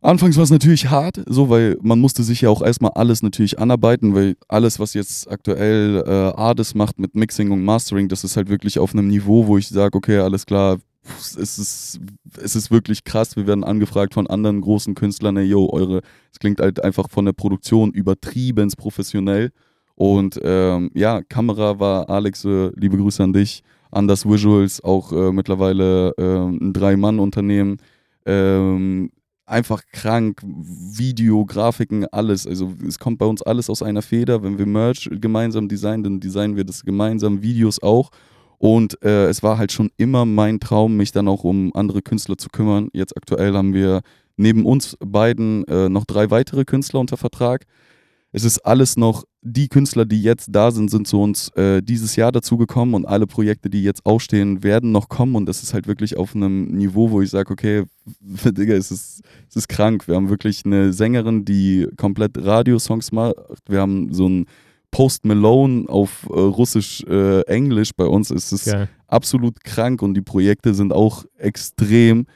Anfangs 0.00 0.36
war 0.36 0.44
es 0.44 0.50
natürlich 0.50 0.90
hart, 0.90 1.20
so, 1.26 1.50
weil 1.50 1.76
man 1.82 1.98
musste 1.98 2.22
sich 2.22 2.42
ja 2.42 2.50
auch 2.50 2.62
erstmal 2.62 2.92
alles 2.92 3.20
natürlich 3.22 3.58
anarbeiten, 3.58 4.14
weil 4.14 4.36
alles, 4.46 4.78
was 4.78 4.94
jetzt 4.94 5.28
aktuell 5.28 6.04
äh, 6.06 6.40
Ades 6.40 6.76
macht 6.76 7.00
mit 7.00 7.16
Mixing 7.16 7.50
und 7.50 7.64
Mastering, 7.64 8.06
das 8.08 8.22
ist 8.22 8.36
halt 8.36 8.48
wirklich 8.48 8.78
auf 8.78 8.92
einem 8.92 9.08
Niveau, 9.08 9.48
wo 9.48 9.58
ich 9.58 9.68
sage, 9.68 9.98
okay, 9.98 10.18
alles 10.18 10.46
klar, 10.46 10.78
es 11.18 11.36
ist, 11.36 12.00
es 12.40 12.54
ist 12.54 12.70
wirklich 12.70 13.02
krass. 13.02 13.34
Wir 13.34 13.46
werden 13.46 13.64
angefragt 13.64 14.14
von 14.14 14.26
anderen 14.26 14.60
großen 14.60 14.94
Künstlern, 14.94 15.36
ey, 15.36 15.44
yo, 15.44 15.68
eure, 15.72 16.02
es 16.32 16.38
klingt 16.38 16.60
halt 16.60 16.82
einfach 16.82 17.08
von 17.10 17.24
der 17.24 17.32
Produktion 17.32 17.92
übertrieben 17.92 18.70
professionell. 18.76 19.50
Und 19.94 20.38
ähm, 20.44 20.90
ja, 20.94 21.22
Kamera 21.22 21.80
war 21.80 22.08
Alex, 22.08 22.44
äh, 22.44 22.70
liebe 22.76 22.96
Grüße 22.96 23.22
an 23.22 23.32
dich. 23.32 23.62
Anders 23.90 24.28
Visuals, 24.28 24.84
auch 24.84 25.12
äh, 25.12 25.32
mittlerweile 25.32 26.10
äh, 26.18 26.46
ein 26.46 26.72
Drei-Mann-Unternehmen. 26.72 27.78
Ähm, 28.26 29.10
einfach 29.48 29.82
krank, 29.92 30.40
Video, 30.44 31.44
Grafiken, 31.44 32.06
alles. 32.06 32.46
Also 32.46 32.72
es 32.86 32.98
kommt 32.98 33.18
bei 33.18 33.26
uns 33.26 33.42
alles 33.42 33.70
aus 33.70 33.82
einer 33.82 34.02
Feder. 34.02 34.42
Wenn 34.42 34.58
wir 34.58 34.66
Merch 34.66 35.08
gemeinsam 35.10 35.68
designen, 35.68 36.04
dann 36.04 36.20
designen 36.20 36.56
wir 36.56 36.64
das 36.64 36.84
gemeinsam, 36.84 37.42
Videos 37.42 37.82
auch. 37.82 38.10
Und 38.58 39.02
äh, 39.02 39.26
es 39.26 39.42
war 39.42 39.56
halt 39.56 39.72
schon 39.72 39.90
immer 39.96 40.24
mein 40.24 40.60
Traum, 40.60 40.96
mich 40.96 41.12
dann 41.12 41.28
auch 41.28 41.44
um 41.44 41.74
andere 41.74 42.02
Künstler 42.02 42.36
zu 42.36 42.48
kümmern. 42.50 42.88
Jetzt 42.92 43.16
aktuell 43.16 43.54
haben 43.54 43.72
wir 43.72 44.02
neben 44.36 44.66
uns 44.66 44.96
beiden 45.00 45.64
äh, 45.68 45.88
noch 45.88 46.04
drei 46.04 46.30
weitere 46.30 46.64
Künstler 46.64 47.00
unter 47.00 47.16
Vertrag. 47.16 47.66
Es 48.30 48.44
ist 48.44 48.58
alles 48.58 48.96
noch, 48.96 49.24
die 49.40 49.68
Künstler, 49.68 50.04
die 50.04 50.22
jetzt 50.22 50.48
da 50.50 50.70
sind, 50.70 50.90
sind 50.90 51.08
zu 51.08 51.20
uns 51.20 51.48
äh, 51.50 51.80
dieses 51.82 52.16
Jahr 52.16 52.30
dazugekommen 52.30 52.94
und 52.94 53.06
alle 53.06 53.26
Projekte, 53.26 53.70
die 53.70 53.82
jetzt 53.82 54.04
ausstehen, 54.04 54.62
werden 54.62 54.92
noch 54.92 55.08
kommen 55.08 55.34
und 55.34 55.46
das 55.46 55.62
ist 55.62 55.72
halt 55.72 55.86
wirklich 55.86 56.16
auf 56.16 56.34
einem 56.34 56.66
Niveau, 56.72 57.10
wo 57.10 57.22
ich 57.22 57.30
sage, 57.30 57.50
okay, 57.50 57.84
Digga, 58.20 58.74
es 58.74 58.90
ist, 58.90 59.22
es 59.48 59.56
ist 59.56 59.68
krank. 59.68 60.08
Wir 60.08 60.16
haben 60.16 60.28
wirklich 60.28 60.64
eine 60.66 60.92
Sängerin, 60.92 61.44
die 61.44 61.88
komplett 61.96 62.36
Radiosongs 62.36 63.12
macht. 63.12 63.34
Wir 63.66 63.80
haben 63.80 64.12
so 64.12 64.28
ein 64.28 64.46
Post 64.90 65.24
Malone 65.24 65.88
auf 65.88 66.26
äh, 66.30 66.38
Russisch, 66.38 67.02
äh, 67.04 67.42
Englisch 67.42 67.90
bei 67.96 68.06
uns. 68.06 68.30
Es 68.30 68.52
ist 68.52 68.66
Geil. 68.66 68.88
absolut 69.06 69.62
krank 69.64 70.02
und 70.02 70.14
die 70.14 70.22
Projekte 70.22 70.74
sind 70.74 70.92
auch 70.92 71.24
extrem. 71.38 72.26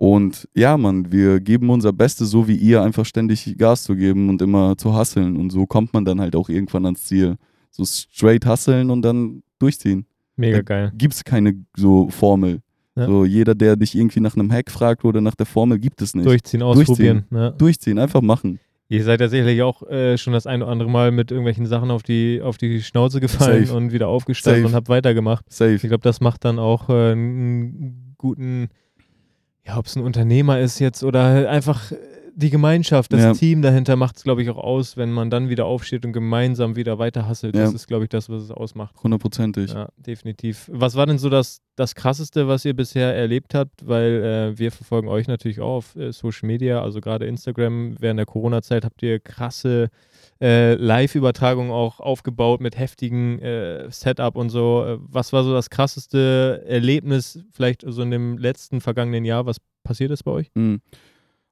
Und 0.00 0.48
ja, 0.54 0.78
Mann, 0.78 1.12
wir 1.12 1.40
geben 1.40 1.68
unser 1.68 1.92
Bestes, 1.92 2.30
so 2.30 2.48
wie 2.48 2.56
ihr, 2.56 2.80
einfach 2.82 3.04
ständig 3.04 3.54
Gas 3.58 3.82
zu 3.82 3.94
geben 3.94 4.30
und 4.30 4.40
immer 4.40 4.74
zu 4.78 4.94
hasseln. 4.94 5.36
Und 5.36 5.50
so 5.50 5.66
kommt 5.66 5.92
man 5.92 6.06
dann 6.06 6.22
halt 6.22 6.34
auch 6.34 6.48
irgendwann 6.48 6.86
ans 6.86 7.04
Ziel. 7.04 7.36
So 7.70 7.84
straight 7.84 8.46
hasseln 8.46 8.88
und 8.88 9.02
dann 9.02 9.42
durchziehen. 9.58 10.06
Mega 10.36 10.56
Ja. 10.56 10.62
geil. 10.62 10.92
Gibt 10.96 11.12
es 11.12 11.22
keine 11.22 11.52
so 11.76 12.08
Formel. 12.08 12.62
Ja. 12.96 13.04
So 13.08 13.26
jeder, 13.26 13.54
der 13.54 13.76
dich 13.76 13.94
irgendwie 13.94 14.20
nach 14.20 14.34
einem 14.34 14.50
Hack 14.50 14.70
fragt 14.70 15.04
oder 15.04 15.20
nach 15.20 15.34
der 15.34 15.44
Formel, 15.44 15.78
gibt 15.78 16.00
es 16.00 16.14
nicht. 16.14 16.24
Durchziehen, 16.26 16.62
ausprobieren. 16.62 17.26
Ne? 17.28 17.54
Durchziehen, 17.58 17.98
einfach 17.98 18.22
machen. 18.22 18.58
Ihr 18.88 19.04
seid 19.04 19.20
tatsächlich 19.20 19.60
auch 19.60 19.82
äh, 19.90 20.16
schon 20.16 20.32
das 20.32 20.46
ein 20.46 20.62
oder 20.62 20.72
andere 20.72 20.88
Mal 20.88 21.10
mit 21.12 21.30
irgendwelchen 21.30 21.66
Sachen 21.66 21.90
auf 21.90 22.02
die, 22.02 22.40
auf 22.42 22.56
die 22.56 22.80
Schnauze 22.82 23.20
gefallen 23.20 23.66
Safe. 23.66 23.76
und 23.76 23.92
wieder 23.92 24.08
aufgestanden 24.08 24.62
Safe. 24.62 24.72
und 24.72 24.74
habt 24.76 24.88
weitergemacht. 24.88 25.44
Ich 25.50 25.56
Safe. 25.56 25.76
glaube, 25.88 26.04
das 26.04 26.22
macht 26.22 26.46
dann 26.46 26.58
auch 26.58 26.88
äh, 26.88 27.12
einen 27.12 28.14
guten, 28.16 28.68
ja, 29.70 29.78
ob 29.78 29.86
es 29.86 29.96
ein 29.96 30.02
Unternehmer 30.02 30.58
ist 30.58 30.78
jetzt 30.80 31.04
oder 31.04 31.22
halt 31.22 31.46
einfach 31.46 31.92
äh, 31.92 31.96
die 32.34 32.50
Gemeinschaft, 32.50 33.12
das 33.12 33.20
Ja. 33.22 33.32
Team 33.32 33.62
dahinter 33.62 33.96
macht 33.96 34.16
es, 34.16 34.22
glaube 34.24 34.42
ich, 34.42 34.50
auch 34.50 34.56
aus, 34.58 34.96
wenn 34.96 35.10
man 35.12 35.30
dann 35.30 35.48
wieder 35.48 35.66
aufsteht 35.66 36.04
und 36.04 36.12
gemeinsam 36.12 36.76
wieder 36.76 36.98
weiter 36.98 37.26
hasselt. 37.26 37.54
Das 37.54 37.70
Ja. 37.70 37.74
ist, 37.76 37.86
glaube 37.86 38.04
ich, 38.04 38.08
das, 38.10 38.28
was 38.28 38.42
es 38.42 38.50
ausmacht. 38.50 38.94
Hundertprozentig. 39.02 39.72
Ja, 39.72 39.88
definitiv. 39.96 40.68
Was 40.72 40.94
war 40.96 41.06
denn 41.06 41.18
so 41.18 41.28
das, 41.28 41.60
das 41.76 41.94
Krasseste, 41.94 42.48
was 42.48 42.64
ihr 42.64 42.74
bisher 42.74 43.14
erlebt 43.14 43.54
habt? 43.54 43.86
Weil 43.86 44.52
äh, 44.54 44.58
wir 44.58 44.72
verfolgen 44.72 45.08
euch 45.08 45.28
natürlich 45.28 45.60
auch 45.60 45.76
auf 45.76 45.96
äh, 45.96 46.12
Social 46.12 46.46
Media, 46.46 46.82
also 46.82 47.00
gerade 47.00 47.26
Instagram. 47.26 47.96
Während 48.00 48.18
der 48.18 48.26
Corona-Zeit 48.26 48.84
habt 48.84 49.02
ihr 49.02 49.20
krasse 49.20 49.88
äh, 50.42 50.74
Live-Übertragungen 50.74 51.70
auch 51.70 52.00
aufgebaut 52.00 52.60
mit 52.60 52.78
heftigen 52.78 53.38
äh, 53.40 53.90
Setup 53.90 54.36
und 54.36 54.50
so. 54.50 54.84
Äh, 54.84 54.98
was 55.00 55.32
war 55.32 55.44
so 55.44 55.52
das 55.52 55.70
krasseste 55.70 56.62
Erlebnis, 56.66 57.38
vielleicht 57.52 57.84
so 57.86 58.02
in 58.02 58.10
dem 58.10 58.38
letzten 58.38 58.80
vergangenen 58.80 59.24
Jahr, 59.24 59.46
was 59.46 59.58
passiert 59.84 60.10
ist 60.10 60.22
bei 60.24 60.30
euch? 60.32 60.50
Mhm. 60.54 60.80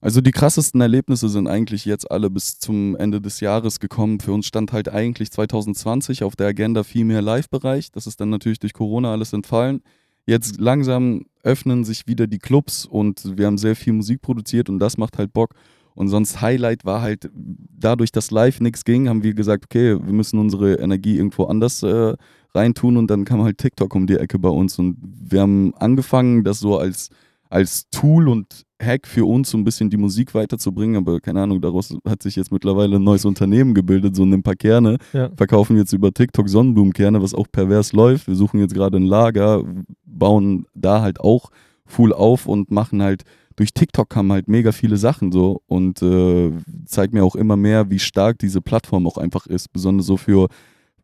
Also 0.01 0.21
die 0.21 0.31
krassesten 0.31 0.81
Erlebnisse 0.81 1.29
sind 1.29 1.49
eigentlich 1.49 1.85
jetzt 1.85 2.09
alle 2.11 2.31
bis 2.31 2.59
zum 2.59 2.95
Ende 2.97 3.21
des 3.21 3.41
Jahres 3.41 3.81
gekommen. 3.81 4.21
Für 4.21 4.33
uns 4.33 4.47
stand 4.47 4.73
halt 4.73 4.89
eigentlich 4.89 5.33
2020 5.33 6.23
auf 6.23 6.37
der 6.37 6.47
Agenda 6.47 6.85
viel 6.85 7.05
mehr 7.05 7.21
Live-Bereich. 7.21 7.91
Das 7.91 8.07
ist 8.07 8.21
dann 8.21 8.31
natürlich 8.31 8.61
durch 8.61 8.75
Corona 8.75 9.11
alles 9.11 9.33
entfallen. 9.33 9.83
Jetzt 10.25 10.61
langsam 10.61 11.25
öffnen 11.43 11.85
sich 11.85 12.07
wieder 12.07 12.27
die 12.27 12.39
Clubs 12.39 12.85
und 12.85 13.37
wir 13.37 13.47
haben 13.47 13.59
sehr 13.59 13.75
viel 13.75 13.93
Musik 13.95 14.21
produziert 14.21 14.69
und 14.69 14.79
das 14.79 14.99
macht 14.99 15.19
halt 15.19 15.33
Bock. 15.33 15.55
Und 15.95 16.09
sonst 16.09 16.41
Highlight 16.41 16.85
war 16.85 17.03
halt, 17.03 17.29
dadurch, 17.35 18.13
dass 18.13 18.31
live 18.31 18.61
nichts 18.61 18.85
ging, 18.85 19.09
haben 19.09 19.25
wir 19.25 19.35
gesagt, 19.35 19.65
okay, 19.65 19.99
wir 20.01 20.13
müssen 20.13 20.39
unsere 20.39 20.75
Energie 20.75 21.17
irgendwo 21.17 21.45
anders 21.45 21.83
äh, 21.83 22.15
reintun 22.55 22.97
und 22.97 23.11
dann 23.11 23.25
kam 23.25 23.43
halt 23.43 23.59
TikTok 23.59 23.97
um 23.97 24.07
die 24.07 24.15
Ecke 24.15 24.39
bei 24.39 24.49
uns 24.49 24.79
und 24.79 24.97
wir 25.01 25.41
haben 25.41 25.75
angefangen, 25.75 26.45
das 26.45 26.61
so 26.61 26.79
als, 26.79 27.11
als 27.51 27.89
Tool 27.91 28.29
und 28.29 28.65
Hack 28.81 29.07
für 29.09 29.25
uns, 29.27 29.51
so 29.51 29.59
ein 29.59 29.65
bisschen 29.65 29.91
die 29.91 29.97
Musik 29.97 30.35
weiterzubringen, 30.35 30.97
aber 30.97 31.19
keine 31.21 31.43
Ahnung, 31.43 31.61
daraus 31.61 31.97
hat 32.07 32.23
sich 32.23 32.37
jetzt 32.37 32.53
mittlerweile 32.53 32.97
ein 32.97 33.03
neues 33.03 33.25
Unternehmen 33.25 33.75
gebildet, 33.75 34.15
so 34.15 34.23
ein 34.23 34.43
paar 34.43 34.55
Kerne, 34.55 34.99
Ja. 35.13 35.31
verkaufen 35.37 35.77
jetzt 35.77 35.93
über 35.93 36.13
TikTok 36.13 36.49
Sonnenblumenkerne, 36.49 37.21
was 37.21 37.35
auch 37.35 37.47
pervers 37.51 37.93
läuft. 37.93 38.29
Wir 38.29 38.37
suchen 38.37 38.61
jetzt 38.61 38.75
gerade 38.75 38.97
ein 38.99 39.03
Lager, 39.07 39.65
bauen 40.05 40.67
da 40.75 41.01
halt 41.03 41.19
auch 41.21 41.51
full 41.87 42.13
auf 42.13 42.47
und 42.47 42.71
machen 42.71 43.03
halt 43.03 43.23
durch 43.57 43.75
TikTok 43.75 44.09
kamen 44.09 44.31
halt 44.31 44.47
mega 44.47 44.71
viele 44.71 44.97
Sachen 44.97 45.33
so 45.33 45.63
und 45.67 46.01
äh, 46.01 46.53
zeigt 46.85 47.13
mir 47.13 47.25
auch 47.25 47.35
immer 47.35 47.57
mehr, 47.57 47.91
wie 47.91 47.99
stark 47.99 48.39
diese 48.39 48.61
Plattform 48.61 49.05
auch 49.09 49.19
einfach 49.19 49.47
ist, 49.47 49.73
besonders 49.73 50.07
so 50.07 50.17
für 50.17 50.47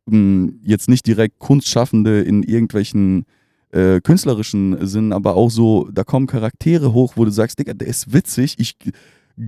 mh, 0.06 0.52
jetzt 0.62 0.88
nicht 0.88 1.04
direkt 1.08 1.40
Kunstschaffende 1.40 2.20
in 2.20 2.44
irgendwelchen 2.44 3.24
äh, 3.74 4.00
künstlerischen 4.00 4.86
Sinn, 4.86 5.12
aber 5.12 5.34
auch 5.36 5.50
so, 5.50 5.88
da 5.92 6.04
kommen 6.04 6.26
Charaktere 6.26 6.92
hoch, 6.92 7.14
wo 7.16 7.24
du 7.24 7.30
sagst, 7.30 7.58
Digga, 7.58 7.74
der 7.74 7.88
ist 7.88 8.12
witzig, 8.12 8.54
ich 8.58 8.76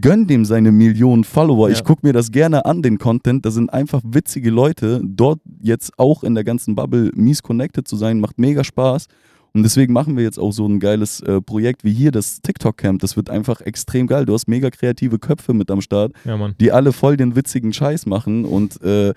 gönn 0.00 0.26
dem 0.26 0.44
seine 0.44 0.72
Millionen 0.72 1.22
Follower, 1.24 1.68
Ja. 1.68 1.74
ich 1.76 1.84
gucke 1.84 2.04
mir 2.06 2.12
das 2.12 2.32
gerne 2.32 2.64
an, 2.64 2.82
den 2.82 2.98
Content, 2.98 3.46
da 3.46 3.50
sind 3.52 3.72
einfach 3.72 4.00
witzige 4.04 4.50
Leute, 4.50 5.00
dort 5.04 5.38
jetzt 5.62 5.92
auch 5.98 6.24
in 6.24 6.34
der 6.34 6.42
ganzen 6.44 6.74
Bubble 6.74 7.12
mies 7.14 7.42
connected 7.42 7.86
zu 7.86 7.96
sein, 7.96 8.18
macht 8.20 8.38
mega 8.38 8.64
Spaß. 8.64 9.06
Und 9.54 9.62
deswegen 9.62 9.94
machen 9.94 10.16
wir 10.18 10.24
jetzt 10.24 10.38
auch 10.38 10.50
so 10.52 10.66
ein 10.66 10.80
geiles 10.80 11.20
äh, 11.20 11.40
Projekt 11.40 11.82
wie 11.82 11.92
hier, 11.92 12.10
das 12.10 12.42
TikTok-Camp. 12.42 13.00
Das 13.00 13.16
wird 13.16 13.30
einfach 13.30 13.62
extrem 13.62 14.06
geil. 14.06 14.26
Du 14.26 14.34
hast 14.34 14.48
mega 14.48 14.68
kreative 14.68 15.18
Köpfe 15.18 15.54
mit 15.54 15.70
am 15.70 15.80
Start, 15.80 16.12
Ja, 16.26 16.36
die 16.60 16.72
alle 16.72 16.92
voll 16.92 17.16
den 17.16 17.36
witzigen 17.36 17.72
Scheiß 17.72 18.04
machen 18.04 18.44
und 18.44 18.82
äh, 18.82 19.14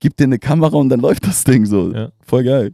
gib 0.00 0.14
dir 0.18 0.24
eine 0.24 0.38
Kamera 0.38 0.76
und 0.76 0.90
dann 0.90 1.00
läuft 1.06 1.26
das 1.26 1.42
Ding 1.44 1.64
so. 1.64 1.90
Ja. 1.94 2.10
Voll 2.20 2.44
geil. 2.44 2.72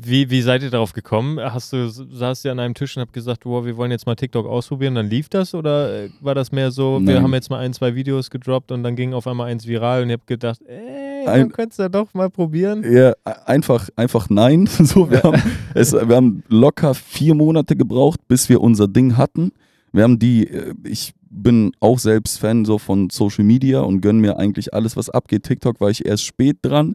Wie, 0.00 0.30
wie 0.30 0.42
seid 0.42 0.62
ihr 0.62 0.70
darauf 0.70 0.92
gekommen? 0.92 1.40
Hast 1.40 1.72
du, 1.72 1.88
saßt 1.88 2.44
ihr 2.44 2.52
an 2.52 2.60
einem 2.60 2.74
Tisch 2.74 2.96
und 2.96 3.00
habt 3.00 3.12
gesagt, 3.12 3.44
wow, 3.44 3.64
wir 3.64 3.76
wollen 3.76 3.90
jetzt 3.90 4.06
mal 4.06 4.14
TikTok 4.14 4.46
ausprobieren, 4.46 4.94
dann 4.94 5.10
lief 5.10 5.28
das? 5.28 5.54
Oder 5.54 6.04
äh, 6.04 6.10
war 6.20 6.36
das 6.36 6.52
mehr 6.52 6.70
so, 6.70 7.00
wir 7.00 7.14
Nein. 7.14 7.22
haben 7.24 7.34
jetzt 7.34 7.50
mal 7.50 7.58
ein, 7.58 7.72
zwei 7.72 7.96
Videos 7.96 8.30
gedroppt 8.30 8.70
und 8.70 8.84
dann 8.84 8.94
ging 8.94 9.12
auf 9.12 9.26
einmal 9.26 9.50
eins 9.50 9.66
viral 9.66 10.02
und 10.02 10.10
ihr 10.10 10.14
habt 10.14 10.28
gedacht, 10.28 10.60
ey, 10.66 11.26
Ein- 11.26 11.40
man 11.40 11.48
könnte 11.52 11.70
es 11.72 11.76
ja 11.78 11.88
doch 11.88 12.14
mal 12.14 12.30
probieren? 12.30 12.84
Ja, 12.88 13.12
einfach, 13.44 13.88
einfach 13.96 14.30
nein. 14.30 14.68
So, 14.78 15.10
wir, 15.10 15.22
haben, 15.24 15.42
es, 15.74 15.92
wir 15.92 16.14
haben 16.14 16.44
locker 16.48 16.94
vier 16.94 17.34
Monate 17.34 17.74
gebraucht, 17.74 18.20
bis 18.28 18.48
wir 18.48 18.60
unser 18.60 18.86
Ding 18.86 19.16
hatten. 19.16 19.50
Wir 19.92 20.04
haben 20.04 20.20
die, 20.20 20.46
äh, 20.48 20.74
ich 20.84 21.12
bin 21.30 21.72
auch 21.80 21.98
selbst 21.98 22.38
Fan 22.38 22.64
so 22.64 22.78
von 22.78 23.10
Social 23.10 23.44
Media 23.44 23.80
und 23.80 24.00
gönn 24.00 24.18
mir 24.20 24.38
eigentlich 24.38 24.72
alles, 24.74 24.96
was 24.96 25.10
abgeht. 25.10 25.42
TikTok 25.42 25.80
war 25.80 25.90
ich 25.90 26.06
erst 26.06 26.24
spät 26.24 26.58
dran. 26.62 26.94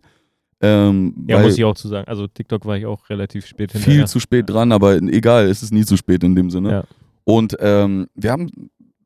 Ähm, 0.63 1.13
Ja, 1.27 1.39
muss 1.39 1.58
ich 1.58 1.63
auch 1.65 1.75
zu 1.75 1.89
sagen. 1.89 2.08
Also 2.08 2.25
TikTok 2.25 2.65
war 2.65 2.77
ich 2.77 2.86
auch 2.86 3.10
relativ 3.10 3.46
spät 3.46 3.72
viel 3.74 3.82
hinterher. 3.82 4.05
zu 4.05 4.20
spät 4.20 4.50
dran, 4.50 4.72
aber 4.72 4.96
egal, 4.96 5.46
es 5.48 5.62
ist 5.62 5.74
nie 5.74 5.84
zu 5.84 5.98
spät 5.98 6.24
in 6.24 6.36
dem 6.36 6.50
Sinne. 6.50 6.72
Ja. 6.72 6.84
Und 7.25 7.55
ähm, 7.60 8.08
wir 8.15 8.32
haben 8.32 8.50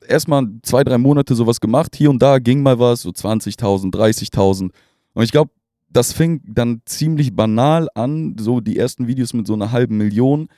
erstmal 0.07 0.47
zwei, 0.61 0.83
drei 0.83 0.97
Monate 0.99 1.33
sowas 1.35 1.59
gemacht. 1.59 1.95
Hier 1.95 2.09
und 2.11 2.21
da 2.21 2.37
ging 2.39 2.61
mal 2.61 2.77
was, 2.79 3.01
so 3.01 3.09
20.000, 3.09 3.91
30.000. 3.91 4.69
Und 5.13 5.23
ich 5.23 5.31
glaube, 5.31 5.51
das 5.89 6.13
fing 6.13 6.41
dann 6.45 6.81
ziemlich 6.85 7.35
banal 7.35 7.87
an, 7.95 8.35
so 8.39 8.59
die 8.59 8.77
ersten 8.77 9.07
Videos 9.07 9.33
mit 9.33 9.47
so 9.47 9.53
einer 9.53 9.71
halben 9.71 9.97
Million. 9.97 10.49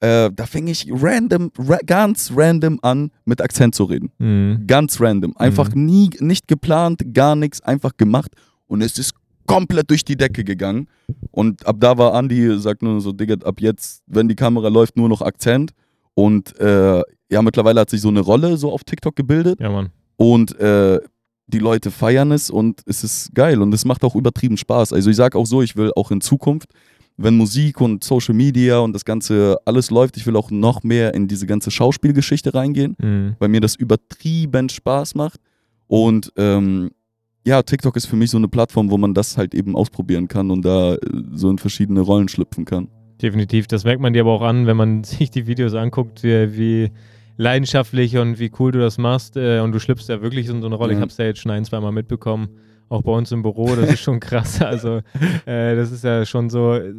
Äh, 0.00 0.30
da 0.34 0.46
fing 0.46 0.66
ich 0.66 0.88
random, 0.90 1.50
ra 1.58 1.78
ganz 1.84 2.32
random 2.34 2.78
an, 2.82 3.10
mit 3.24 3.40
Akzent 3.40 3.74
zu 3.74 3.84
reden. 3.84 4.10
Mhm. 4.18 4.64
Ganz 4.66 5.00
random. 5.00 5.36
Einfach 5.36 5.72
nie, 5.74 6.10
nicht 6.20 6.48
geplant, 6.48 7.14
gar 7.14 7.36
nichts, 7.36 7.60
einfach 7.60 7.96
gemacht. 7.96 8.32
Und 8.66 8.82
es 8.82 8.98
ist 8.98 9.14
komplett 9.48 9.90
durch 9.90 10.04
die 10.04 10.16
Decke 10.16 10.44
gegangen. 10.44 10.86
Und 11.32 11.66
ab 11.66 11.76
da 11.80 11.98
war 11.98 12.14
Andi, 12.14 12.56
sagt 12.58 12.82
nur 12.82 13.00
so, 13.00 13.10
Digga, 13.12 13.34
ab 13.44 13.60
jetzt, 13.60 14.02
wenn 14.06 14.28
die 14.28 14.36
Kamera 14.36 14.68
läuft, 14.68 14.96
nur 14.96 15.08
noch 15.08 15.22
Akzent. 15.22 15.72
Und 16.14 16.56
äh, 16.60 17.02
ja, 17.30 17.42
mittlerweile 17.42 17.80
hat 17.80 17.90
sich 17.90 18.00
so 18.00 18.08
eine 18.08 18.20
Rolle 18.20 18.56
so 18.56 18.70
auf 18.72 18.84
TikTok 18.84 19.16
gebildet. 19.16 19.58
Ja, 19.60 19.70
Mann. 19.70 19.88
Und 20.16 20.58
äh, 20.60 21.00
die 21.46 21.58
Leute 21.58 21.90
feiern 21.90 22.30
es 22.30 22.50
und 22.50 22.82
es 22.86 23.02
ist 23.04 23.34
geil 23.34 23.62
und 23.62 23.72
es 23.72 23.84
macht 23.84 24.04
auch 24.04 24.14
übertrieben 24.14 24.56
Spaß. 24.56 24.92
Also 24.92 25.10
ich 25.10 25.16
sage 25.16 25.38
auch 25.38 25.46
so, 25.46 25.62
ich 25.62 25.76
will 25.76 25.92
auch 25.96 26.10
in 26.10 26.20
Zukunft, 26.20 26.68
wenn 27.16 27.36
Musik 27.36 27.80
und 27.80 28.04
Social 28.04 28.34
Media 28.34 28.78
und 28.78 28.92
das 28.92 29.04
Ganze 29.04 29.56
alles 29.64 29.90
läuft, 29.90 30.16
ich 30.18 30.26
will 30.26 30.36
auch 30.36 30.50
noch 30.50 30.82
mehr 30.82 31.14
in 31.14 31.26
diese 31.26 31.46
ganze 31.46 31.70
Schauspielgeschichte 31.70 32.52
reingehen 32.54 32.96
Mhm. 33.00 33.36
weil 33.38 33.48
mir 33.48 33.60
das 33.60 33.76
übertrieben 33.76 34.68
Spaß 34.68 35.14
macht. 35.14 35.40
Und 35.86 36.32
ähm, 36.36 36.90
ja, 37.48 37.62
TikTok 37.62 37.96
ist 37.96 38.06
für 38.06 38.16
mich 38.16 38.30
so 38.30 38.36
eine 38.36 38.48
Plattform, 38.48 38.90
wo 38.90 38.98
man 38.98 39.14
das 39.14 39.36
halt 39.36 39.54
eben 39.54 39.74
ausprobieren 39.74 40.28
kann 40.28 40.50
und 40.50 40.64
da 40.64 40.94
äh, 40.94 40.98
so 41.32 41.50
in 41.50 41.58
verschiedene 41.58 42.00
Rollen 42.00 42.28
schlüpfen 42.28 42.64
kann. 42.64 42.88
Definitiv. 43.20 43.66
Das 43.66 43.84
merkt 43.84 44.00
man 44.00 44.12
dir 44.12 44.20
aber 44.22 44.32
auch 44.32 44.42
an, 44.42 44.66
wenn 44.66 44.76
man 44.76 45.02
sich 45.04 45.30
die 45.30 45.46
Videos 45.46 45.74
anguckt, 45.74 46.22
wie, 46.22 46.56
wie 46.56 46.90
leidenschaftlich 47.36 48.16
und 48.18 48.38
wie 48.38 48.50
cool 48.58 48.72
du 48.72 48.78
das 48.78 48.98
machst. 48.98 49.36
Äh, 49.36 49.60
und 49.60 49.72
du 49.72 49.80
schlüpfst 49.80 50.08
ja 50.08 50.20
wirklich 50.22 50.48
in 50.48 50.60
so 50.60 50.66
eine 50.66 50.76
Rolle. 50.76 50.92
Ich 50.92 50.98
Ja. 50.98 51.02
habe 51.02 51.10
es 51.10 51.16
ja 51.16 51.24
jetzt 51.24 51.40
schon 51.40 51.50
ein, 51.52 51.64
zwei 51.64 51.80
Mal 51.80 51.92
mitbekommen. 51.92 52.48
Auch 52.90 53.02
bei 53.02 53.12
uns 53.12 53.30
im 53.32 53.42
Büro, 53.42 53.66
das 53.76 53.90
ist 53.92 54.00
schon 54.00 54.18
krass. 54.28 54.62
Also, 54.62 55.00
äh, 55.46 55.76
das 55.76 55.92
ist 55.92 56.04
ja 56.04 56.24
schon 56.24 56.48
so. 56.50 56.74
äh, 56.74 56.92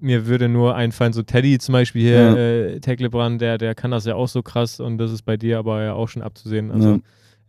Mir 0.00 0.26
würde 0.26 0.48
nur 0.48 0.74
einfallen, 0.76 1.12
so 1.12 1.22
Teddy 1.22 1.58
zum 1.58 1.72
Beispiel 1.74 2.02
hier, 2.02 2.14
Ja. 2.22 2.36
äh, 2.36 2.80
Tecklebrand, 2.80 3.40
der, 3.40 3.58
der 3.58 3.74
kann 3.74 3.90
das 3.90 4.04
ja 4.06 4.14
auch 4.14 4.28
so 4.28 4.42
krass 4.42 4.78
und 4.80 4.98
das 4.98 5.10
ist 5.12 5.22
bei 5.22 5.36
dir 5.36 5.58
aber 5.58 5.82
ja 5.82 5.94
auch 5.94 6.08
schon 6.08 6.22
abzusehen. 6.22 6.70
Also, 6.70 6.88
Ja. 6.90 6.98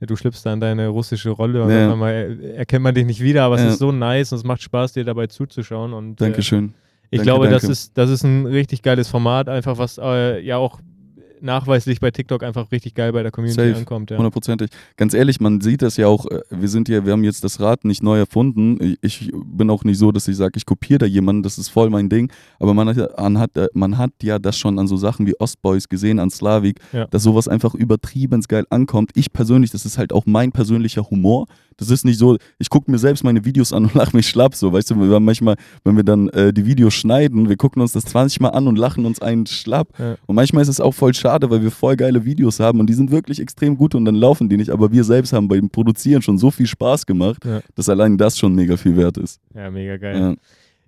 Du 0.06 0.16
schlüpfst 0.16 0.42
da 0.46 0.54
in 0.54 0.60
deine 0.60 0.88
russische 0.88 1.30
Rolle 1.32 1.64
und 1.64 1.70
Ja. 1.72 2.08
äh, 2.10 2.56
erkennt 2.56 2.84
man 2.84 2.94
dich 2.96 3.06
nicht 3.06 3.22
wieder, 3.22 3.44
aber 3.44 3.56
es 3.56 3.62
Ja. 3.62 3.68
ist 3.70 3.80
so 3.80 3.92
nice 3.92 4.32
und 4.32 4.38
es 4.40 4.44
macht 4.44 4.62
Spaß, 4.62 4.94
dir 4.94 5.04
dabei 5.04 5.28
zuzuschauen. 5.28 5.94
Und, 5.94 6.20
äh, 6.22 6.26
Dankeschön. 6.26 6.74
ich 7.10 7.18
Danke, 7.20 7.24
glaube, 7.24 7.50
das 7.50 7.62
danke. 7.64 7.72
ist, 7.72 7.98
das 7.98 8.10
ist 8.10 8.24
ein 8.24 8.46
richtig 8.46 8.82
geiles 8.82 9.08
Format, 9.10 9.50
einfach 9.50 9.78
was 9.78 9.98
äh, 9.98 10.40
ja 10.42 10.58
auch 10.58 10.80
nachweislich 11.44 12.00
bei 12.00 12.10
TikTok 12.12 12.44
einfach 12.44 12.72
richtig 12.72 12.96
geil 12.96 13.12
bei 13.14 13.22
der 13.22 13.32
Community 13.32 13.62
Safe. 13.70 13.78
ankommt. 13.78 14.12
Ja. 14.12 14.18
Hundertprozentig. 14.18 14.70
Ganz 14.98 15.14
ehrlich, 15.14 15.40
man 15.40 15.62
sieht 15.62 15.82
das 15.82 15.98
ja 15.98 16.08
auch, 16.08 16.26
äh, 16.26 16.42
wir 16.50 16.70
sind 16.70 16.90
ja, 16.90 17.06
wir 17.06 17.12
haben 17.12 17.24
jetzt 17.24 17.44
das 17.44 17.60
Rad 17.60 17.86
nicht 17.86 18.02
neu 18.02 18.18
erfunden. 18.20 18.98
Ich, 19.02 19.32
bin 19.46 19.70
auch 19.70 19.84
nicht 19.84 19.98
so, 19.98 20.12
dass 20.12 20.28
ich 20.28 20.36
sage, 20.38 20.54
ich 20.56 20.66
kopiere 20.66 21.00
da 21.00 21.06
jemanden, 21.06 21.44
das 21.44 21.58
ist 21.58 21.70
voll 21.70 21.90
mein 21.90 22.10
Ding. 22.10 22.32
Aber 22.60 22.74
man 22.74 22.88
hat, 22.90 22.98
ja- 22.98 23.10
man 23.22 23.38
hat, 23.38 23.56
äh, 23.58 23.68
man 23.74 23.98
hat 23.98 24.12
ja 24.24 24.40
das 24.40 24.58
schon 24.58 24.80
an 24.80 24.88
so 24.88 24.98
Sachen 24.98 25.28
wie 25.28 25.40
Ostboys 25.40 25.90
gesehen, 25.90 26.20
an 26.20 26.30
Slavik, 26.30 26.80
Ja. 26.92 27.06
dass 27.08 27.24
sowas 27.24 27.48
einfach 27.48 27.76
übertrieben 27.76 28.42
geil 28.48 28.66
ankommt. 28.70 29.12
Ich 29.16 29.32
persönlich, 29.32 29.72
das 29.72 29.86
ist 29.86 29.98
halt 29.98 30.12
auch 30.14 30.26
mein 30.26 30.52
persönlicher 30.52 31.10
Humor. 31.10 31.46
Das 31.78 31.90
ist 31.90 32.06
nicht 32.06 32.20
so, 32.20 32.38
ich 32.60 32.70
gucke 32.70 32.90
mir 32.92 33.00
selbst 33.00 33.24
meine 33.24 33.46
Videos 33.46 33.74
an 33.74 33.86
und 33.86 33.94
lache 33.96 34.16
mich 34.16 34.28
schlapp 34.28 34.54
so, 34.56 34.72
weißt 34.72 34.92
du, 34.92 34.96
wir 35.02 35.16
haben 35.16 35.26
manchmal, 35.26 35.56
wenn 35.84 35.96
wir 35.96 36.04
dann 36.04 36.30
äh, 36.30 36.54
die 36.54 36.66
Videos 36.66 36.94
schneiden, 36.94 37.50
wir 37.50 37.58
gucken 37.58 37.82
uns 37.82 37.92
das 37.94 38.06
20 38.06 38.42
Mal 38.42 38.50
an 38.50 38.68
und 38.68 38.78
lachen 38.78 39.06
uns 39.06 39.22
einen 39.22 39.46
schlapp. 39.48 39.88
Ja. 40.00 40.16
Und 40.28 40.36
manchmal 40.36 40.62
ist 40.62 40.68
es 40.70 40.80
auch 40.80 40.94
voll 40.94 41.14
schade, 41.34 41.50
weil 41.50 41.62
wir 41.64 41.72
voll 41.72 41.96
geile 41.96 42.24
Videos 42.24 42.60
haben 42.60 42.80
und 42.80 42.88
die 42.88 42.94
sind 42.94 43.10
wirklich 43.12 43.40
extrem 43.40 43.76
gut 43.76 43.96
und 43.96 44.06
dann 44.06 44.16
laufen 44.16 44.50
die 44.50 44.58
nicht, 44.58 44.70
aber 44.70 44.92
wir 44.92 45.04
selbst 45.04 45.34
haben 45.34 45.48
beim 45.48 45.70
Produzieren 45.70 46.22
schon 46.22 46.38
so 46.38 46.52
viel 46.52 46.68
Spaß 46.68 47.06
gemacht, 47.06 47.44
Ja. 47.46 47.62
dass 47.76 47.90
allein 47.90 48.18
das 48.18 48.38
schon 48.38 48.54
mega 48.54 48.78
viel 48.78 48.96
wert 48.96 49.18
ist. 49.18 49.40
ja, 49.56 49.70
mega 49.72 49.98
geil. 49.98 50.20
Ja. 50.20 50.36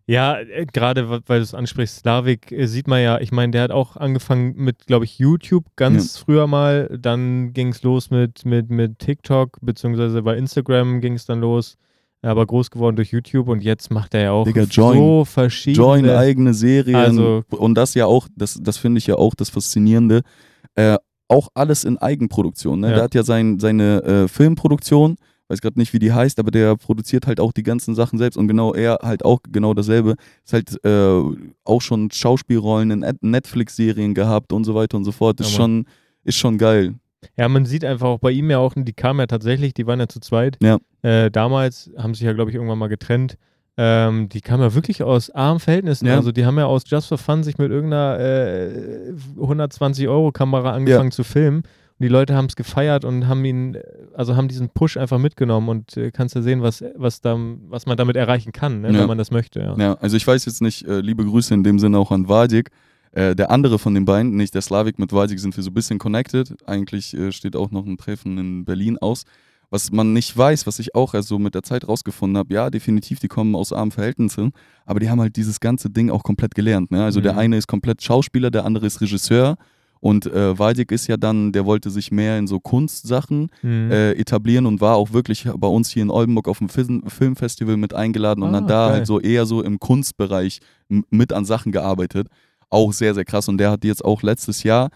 Ja, 0.08 0.38
äh, 0.40 0.68
gerade 0.72 1.10
weil 1.10 1.40
du 1.40 1.44
es 1.44 1.56
ansprichst, 1.56 2.02
Slavik 2.02 2.52
äh, 2.52 2.68
sieht 2.68 2.88
man 2.88 3.02
ja, 3.02 3.20
ich 3.20 3.32
meine, 3.32 3.54
der 3.54 3.64
hat 3.64 3.72
auch 3.72 3.98
angefangen 3.98 4.54
mit, 4.56 4.86
glaube 4.86 5.04
ich, 5.06 5.18
YouTube 5.18 5.66
ganz 5.78 6.20
früher 6.20 6.46
mal. 6.46 6.96
Dann 7.02 7.54
ging 7.54 7.70
es 7.70 7.82
los 7.82 8.12
mit, 8.12 8.46
mit, 8.46 8.70
mit 8.70 9.00
TikTok, 9.00 9.58
beziehungsweise 9.64 10.22
bei 10.22 10.38
Instagram 10.38 11.02
ging 11.02 11.14
es 11.14 11.26
dann 11.26 11.42
los. 11.42 11.78
Aber 12.26 12.46
groß 12.46 12.72
geworden 12.72 12.96
durch 12.96 13.12
YouTube 13.12 13.48
und 13.48 13.62
jetzt 13.64 13.92
macht 13.92 14.14
er 14.16 14.22
ja 14.22 14.32
auch 14.32 14.46
Digga, 14.46 14.64
Join. 14.64 14.98
so 14.98 15.26
verschiedene. 15.26 15.86
Join 15.86 16.10
eigene 16.10 16.54
Serien 16.54 16.96
Also- 16.96 17.44
und 17.50 17.76
das 17.76 17.94
ja 17.94 18.06
auch, 18.08 18.28
das, 18.36 18.60
das 18.62 18.78
finde 18.78 18.98
ich 18.98 19.08
ja 19.08 19.16
auch 19.16 19.36
das 19.36 19.50
Faszinierende, 19.50 20.22
äh, 20.76 20.98
auch 21.28 21.50
alles 21.54 21.84
in 21.84 21.98
Eigenproduktion. 21.98 22.80
Ne? 22.80 22.90
Ja. 22.90 22.94
Der 22.96 23.04
hat 23.04 23.16
ja 23.16 23.24
sein, 23.24 23.60
seine 23.60 24.04
äh, 24.04 24.28
Filmproduktion, 24.28 25.16
weiß 25.50 25.62
gerade 25.62 25.78
nicht, 25.80 25.94
wie 25.94 26.00
die 26.00 26.12
heißt, 26.14 26.40
aber 26.40 26.50
der 26.52 26.76
produziert 26.76 27.28
halt 27.28 27.40
auch 27.40 27.52
die 27.52 27.64
ganzen 27.64 27.94
Sachen 27.96 28.18
selbst 28.18 28.38
und 28.38 28.48
genau 28.48 28.74
er 28.74 29.00
halt 29.04 29.24
auch 29.26 29.40
genau 29.52 29.74
dasselbe. 29.74 30.16
Ist 30.44 30.54
halt 30.54 30.84
äh, 30.84 31.22
auch 31.64 31.82
schon 31.82 32.10
Schauspielrollen 32.12 32.90
in 32.92 33.00
Net- 33.00 33.22
Netflix-Serien 33.22 34.14
gehabt 34.16 34.52
und 34.54 34.64
so 34.64 34.74
weiter 34.74 34.98
und 34.98 35.04
so 35.04 35.12
fort. 35.12 35.40
Ist 35.40 35.52
Ja, 35.52 35.58
schon, 35.58 35.86
ist 36.24 36.38
schon 36.38 36.58
geil. 36.58 36.96
Ja, 37.38 37.48
man 37.50 37.66
sieht 37.66 37.84
einfach 37.86 38.08
auch 38.08 38.20
bei 38.20 38.32
ihm 38.32 38.50
ja 38.50 38.58
auch, 38.60 38.74
die 38.76 38.94
kamen 38.94 39.20
ja 39.20 39.28
tatsächlich, 39.28 39.74
die 39.74 39.86
waren 39.88 40.00
ja 40.00 40.08
zu 40.08 40.20
zweit. 40.20 40.58
Ja. 40.62 40.78
Äh, 41.02 41.32
damals 41.32 41.92
haben 41.98 42.14
sich 42.14 42.24
ja, 42.24 42.34
glaube 42.34 42.52
ich, 42.52 42.56
irgendwann 42.56 42.78
mal 42.80 42.88
getrennt. 42.88 43.38
Ähm, 43.78 44.30
die 44.30 44.40
kamen 44.40 44.64
ja 44.64 44.74
wirklich 44.74 45.04
aus 45.04 45.30
armen 45.32 45.60
Verhältnissen. 45.60 46.06
Ja. 46.08 46.16
Also 46.16 46.32
die 46.32 46.46
haben 46.46 46.58
ja 46.58 46.66
aus 46.66 46.84
Just 46.88 47.10
for 47.10 47.18
Fun 47.18 47.44
sich 47.44 47.58
mit 47.58 47.72
irgendeiner 47.72 48.18
äh, 48.20 49.14
120-Euro-Kamera 49.38 50.72
angefangen 50.72 51.12
zu 51.12 51.24
filmen. 51.24 51.58
Und 51.98 52.04
die 52.04 52.10
Leute 52.10 52.36
haben 52.36 52.46
es 52.46 52.56
gefeiert 52.58 53.06
und 53.06 53.28
haben 53.28 53.44
ihn, 53.46 53.78
also 54.14 54.36
haben 54.36 54.50
diesen 54.50 54.70
Push 54.70 54.98
einfach 54.98 55.18
mitgenommen 55.18 55.70
und 55.70 55.96
äh, 55.96 56.12
kannst 56.12 56.36
ja 56.36 56.42
sehen, 56.42 56.62
was, 56.62 56.84
was, 56.96 57.22
da, 57.22 57.38
was 57.70 57.86
man 57.86 57.96
damit 57.96 58.18
erreichen 58.18 58.52
kann, 58.52 58.82
ne, 58.82 58.92
Ja. 58.92 59.00
wenn 59.00 59.08
man 59.08 59.18
das 59.18 59.32
möchte. 59.32 59.62
Ja. 59.62 59.76
Ja, 59.78 59.94
also 59.96 60.18
ich 60.18 60.28
weiß 60.28 60.44
jetzt 60.46 60.62
nicht, 60.62 60.86
äh, 60.88 61.00
liebe 61.00 61.24
Grüße 61.24 61.54
in 61.54 61.64
dem 61.64 61.80
Sinne 61.80 61.98
auch 61.98 62.12
an 62.12 62.28
Vadik. 62.28 62.70
Äh, 63.16 63.36
der 63.36 63.50
andere 63.50 63.80
von 63.80 63.94
den 63.96 64.06
beiden, 64.06 64.36
nicht 64.36 64.54
der 64.54 64.62
Slavik 64.62 65.00
mit 65.00 65.12
Vadik, 65.14 65.40
sind 65.40 65.56
wir 65.58 65.64
so 65.64 65.72
ein 65.72 65.74
bisschen 65.74 65.98
connected. 66.00 66.54
Eigentlich 66.68 67.14
äh, 67.16 67.32
steht 67.32 67.56
auch 67.56 67.72
noch 67.72 67.86
ein 67.86 67.98
Treffen 67.98 68.38
in 68.38 68.66
Berlin 68.66 68.98
aus. 69.00 69.24
Was 69.72 69.92
man 69.92 70.14
nicht 70.14 70.38
weiß, 70.38 70.68
was 70.68 70.78
ich 70.80 70.94
auch 70.94 71.14
also 71.16 71.40
mit 71.40 71.56
der 71.56 71.64
Zeit 71.64 71.88
rausgefunden 71.88 72.38
habe, 72.38 72.54
ja, 72.54 72.70
definitiv, 72.70 73.20
die 73.20 73.28
kommen 73.28 73.56
aus 73.56 73.74
armen 73.74 73.92
Verhältnissen, 73.92 74.52
aber 74.86 75.00
die 75.00 75.10
haben 75.10 75.20
halt 75.20 75.36
dieses 75.38 75.60
ganze 75.60 75.90
Ding 75.90 76.12
auch 76.12 76.22
komplett 76.24 76.54
gelernt. 76.54 76.92
Ne? 76.92 77.04
Also 77.04 77.20
der 77.20 77.34
Mhm. 77.34 77.40
eine 77.40 77.58
ist 77.58 77.68
komplett 77.68 78.04
Schauspieler, 78.04 78.52
der 78.52 78.64
andere 78.64 78.86
ist 78.86 79.02
Regisseur. 79.02 79.56
Und 80.02 80.28
äh, 80.28 80.58
Vadik 80.60 80.92
ist 80.92 81.08
ja 81.08 81.18
dann, 81.18 81.52
der 81.52 81.66
wollte 81.66 81.90
sich 81.90 82.12
mehr 82.12 82.38
in 82.38 82.46
so 82.46 82.60
Kunstsachen 82.60 83.50
Mhm. 83.64 83.90
äh, 83.92 84.12
etablieren 84.12 84.68
und 84.68 84.82
war 84.82 84.98
auch 84.98 85.14
wirklich 85.14 85.48
bei 85.58 85.68
uns 85.68 85.90
hier 85.90 86.04
in 86.04 86.12
Oldenburg 86.12 86.48
auf 86.48 86.60
dem 86.60 86.70
Film 86.70 87.02
Filmfestival 87.08 87.76
mit 87.76 87.94
eingeladen 87.96 88.44
und 88.44 88.54
Ah, 88.54 88.58
hat 88.58 88.70
da 88.70 88.86
geil. 88.88 88.94
halt 88.98 89.08
so 89.08 89.20
eher 89.20 89.48
so 89.48 89.64
im 89.64 89.80
Kunstbereich 89.80 90.60
mit 91.10 91.34
an 91.34 91.44
Sachen 91.46 91.72
gearbeitet. 91.72 92.28
Auch 92.70 92.94
sehr, 92.94 93.14
sehr 93.14 93.26
krass. 93.26 93.48
Und 93.48 93.58
der 93.58 93.72
hat 93.72 93.84
jetzt 93.84 94.04
auch 94.04 94.22
letztes 94.24 94.64
Jahr 94.64 94.90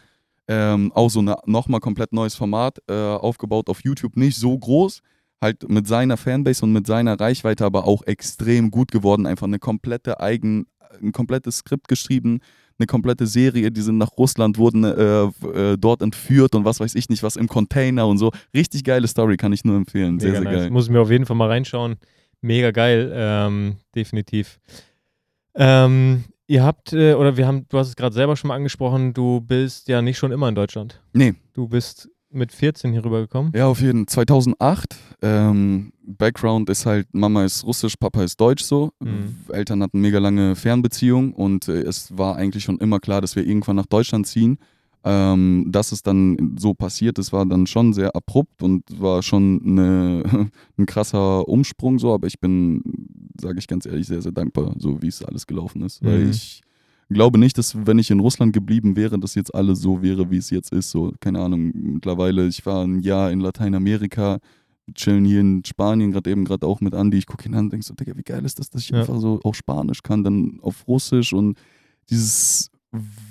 Ähm, 0.51 0.91
auch 0.95 1.11
so 1.11 1.21
ein 1.21 1.31
nochmal 1.45 1.79
komplett 1.79 2.11
neues 2.11 2.33
Format 2.33 2.79
äh, 2.87 2.93
aufgebaut 2.93 3.69
auf 3.69 3.83
YouTube, 3.83 4.17
nicht 4.17 4.35
so 4.35 4.57
groß, 4.57 5.01
halt 5.39 5.69
mit 5.69 5.85
seiner 5.85 6.17
Fanbase 6.17 6.65
und 6.65 6.73
mit 6.73 6.87
seiner 6.87 7.19
Reichweite 7.19 7.63
aber 7.65 7.85
auch 7.85 8.01
extrem 8.07 8.71
gut 8.71 8.89
geworden. 8.91 9.27
Einfach 9.27 9.45
eine 9.45 9.59
komplette 9.59 10.19
eigen, 10.19 10.65
ein 11.03 11.11
komplettes 11.11 11.57
Skript 11.57 11.87
geschrieben, 11.87 12.39
eine 12.79 12.87
komplette 12.87 13.27
Serie, 13.27 13.69
die 13.69 13.81
sind 13.81 13.99
nach 13.99 14.17
Russland, 14.17 14.57
wurden 14.57 14.85
äh, 14.85 15.25
äh, 15.25 15.77
dort 15.77 16.01
entführt 16.01 16.55
und 16.55 16.65
was 16.65 16.79
weiß 16.79 16.95
ich 16.95 17.09
nicht, 17.09 17.21
was 17.21 17.35
im 17.35 17.47
Container 17.47 18.07
und 18.07 18.17
so. 18.17 18.31
Richtig 18.51 18.83
geile 18.83 19.07
Story, 19.07 19.37
kann 19.37 19.53
ich 19.53 19.63
nur 19.65 19.77
empfehlen. 19.77 20.19
Sehr, 20.19 20.31
Mega 20.31 20.41
sehr 20.41 20.51
nice. 20.51 20.61
geil. 20.61 20.71
Muss 20.71 20.85
ich 20.85 20.91
mir 20.91 21.01
auf 21.01 21.11
jeden 21.11 21.27
Fall 21.27 21.37
mal 21.37 21.49
reinschauen. 21.49 21.97
Mega 22.41 22.71
geil, 22.71 23.11
ähm, 23.13 23.75
definitiv. 23.93 24.59
Ähm, 25.53 26.23
ihr 26.49 26.63
habt, 26.63 26.91
äh, 26.91 27.13
oder 27.13 27.37
wir 27.37 27.47
haben, 27.47 27.65
du 27.69 27.77
hast 27.77 27.87
es 27.89 27.95
gerade 27.95 28.13
selber 28.13 28.35
schon 28.35 28.49
mal 28.49 28.55
angesprochen, 28.55 29.13
du 29.13 29.39
bist 29.39 29.87
ja 29.87 30.01
nicht 30.01 30.17
schon 30.17 30.31
immer 30.31 30.49
in 30.49 30.55
Deutschland. 30.55 30.99
Nee, 31.13 31.35
Du 31.53 31.67
bist 31.67 32.09
mit 32.31 32.51
14 32.51 32.91
hier 32.91 33.03
rübergekommen. 33.03 33.51
Ja, 33.55 33.67
auf 33.67 33.81
jeden 33.81 34.07
Fall. 34.07 34.25
2008. 34.25 34.95
Ähm, 35.21 35.91
Background 36.03 36.69
ist 36.69 36.85
halt, 36.85 37.07
Mama 37.11 37.43
ist 37.43 37.65
russisch, 37.65 37.95
Papa 37.97 38.23
ist 38.23 38.39
deutsch 38.39 38.63
so. 38.63 38.91
Mhm. 38.99 39.35
Eltern 39.49 39.83
hatten 39.83 39.99
mega 39.99 40.19
lange 40.19 40.55
Fernbeziehung 40.55 41.33
und 41.33 41.67
äh, 41.67 41.81
es 41.81 42.17
war 42.17 42.35
eigentlich 42.35 42.63
schon 42.63 42.77
immer 42.79 42.99
klar, 42.99 43.21
dass 43.21 43.35
wir 43.35 43.45
irgendwann 43.45 43.75
nach 43.75 43.87
Deutschland 43.87 44.27
ziehen. 44.27 44.57
Ähm, 45.05 45.65
dass 45.69 45.93
es 45.93 46.03
dann 46.03 46.55
so 46.59 46.73
passiert 46.73 47.17
ist, 47.19 47.31
war 47.31 47.45
dann 47.45 47.67
schon 47.67 47.93
sehr 47.93 48.13
abrupt 48.15 48.61
und 48.61 48.83
war 48.99 49.23
schon 49.23 49.61
eine, 49.65 50.23
ein 50.77 50.85
krasser 50.85 51.47
Umsprung 51.47 51.99
so, 51.99 52.13
aber 52.13 52.27
ich 52.27 52.39
bin, 52.41 52.81
sage 53.39 53.59
ich 53.59 53.67
ganz 53.67 53.85
ehrlich, 53.85 54.07
sehr, 54.07 54.21
sehr 54.21 54.33
dankbar, 54.33 54.75
so 54.77 55.01
wie 55.01 55.07
es 55.07 55.23
alles 55.23 55.47
gelaufen 55.47 55.83
ist. 55.83 56.03
Weil 56.03 56.25
Mhm. 56.25 56.31
ich 56.31 56.61
glaube 57.09 57.39
nicht, 57.39 57.57
dass 57.57 57.75
wenn 57.87 57.97
ich 57.97 58.11
in 58.11 58.19
Russland 58.19 58.51
geblieben 58.51 58.97
wäre, 58.97 59.17
dass 59.17 59.35
jetzt 59.35 59.55
alles 59.55 59.79
so 59.79 60.01
wäre, 60.01 60.29
wie 60.31 60.37
es 60.37 60.49
jetzt 60.49 60.73
ist. 60.73 60.91
So, 60.91 61.13
keine 61.21 61.39
Ahnung, 61.39 61.71
mittlerweile, 61.73 62.45
ich 62.47 62.65
war 62.65 62.83
ein 62.83 62.99
Jahr 62.99 63.31
in 63.31 63.39
Lateinamerika, 63.39 64.39
chillen 64.95 65.23
hier 65.23 65.39
in 65.39 65.63
Spanien, 65.65 66.11
gerade 66.11 66.29
eben 66.29 66.43
gerade 66.43 66.67
auch 66.67 66.81
mit 66.81 66.93
Andi. 66.93 67.17
Ich 67.19 67.25
gucke 67.25 67.47
ihn 67.47 67.53
an 67.55 67.65
und 67.65 67.71
denke 67.73 67.85
so, 67.85 67.93
Digga, 67.93 68.17
wie 68.17 68.23
geil 68.23 68.43
ist 68.43 68.59
das, 68.59 68.69
dass 68.69 68.81
ich 68.81 68.89
Ja. 68.89 68.99
einfach 68.99 69.19
so 69.21 69.39
auf 69.43 69.55
Spanisch 69.55 70.03
kann, 70.03 70.23
dann 70.25 70.59
auf 70.61 70.87
Russisch 70.89 71.31
und 71.31 71.57
dieses 72.09 72.69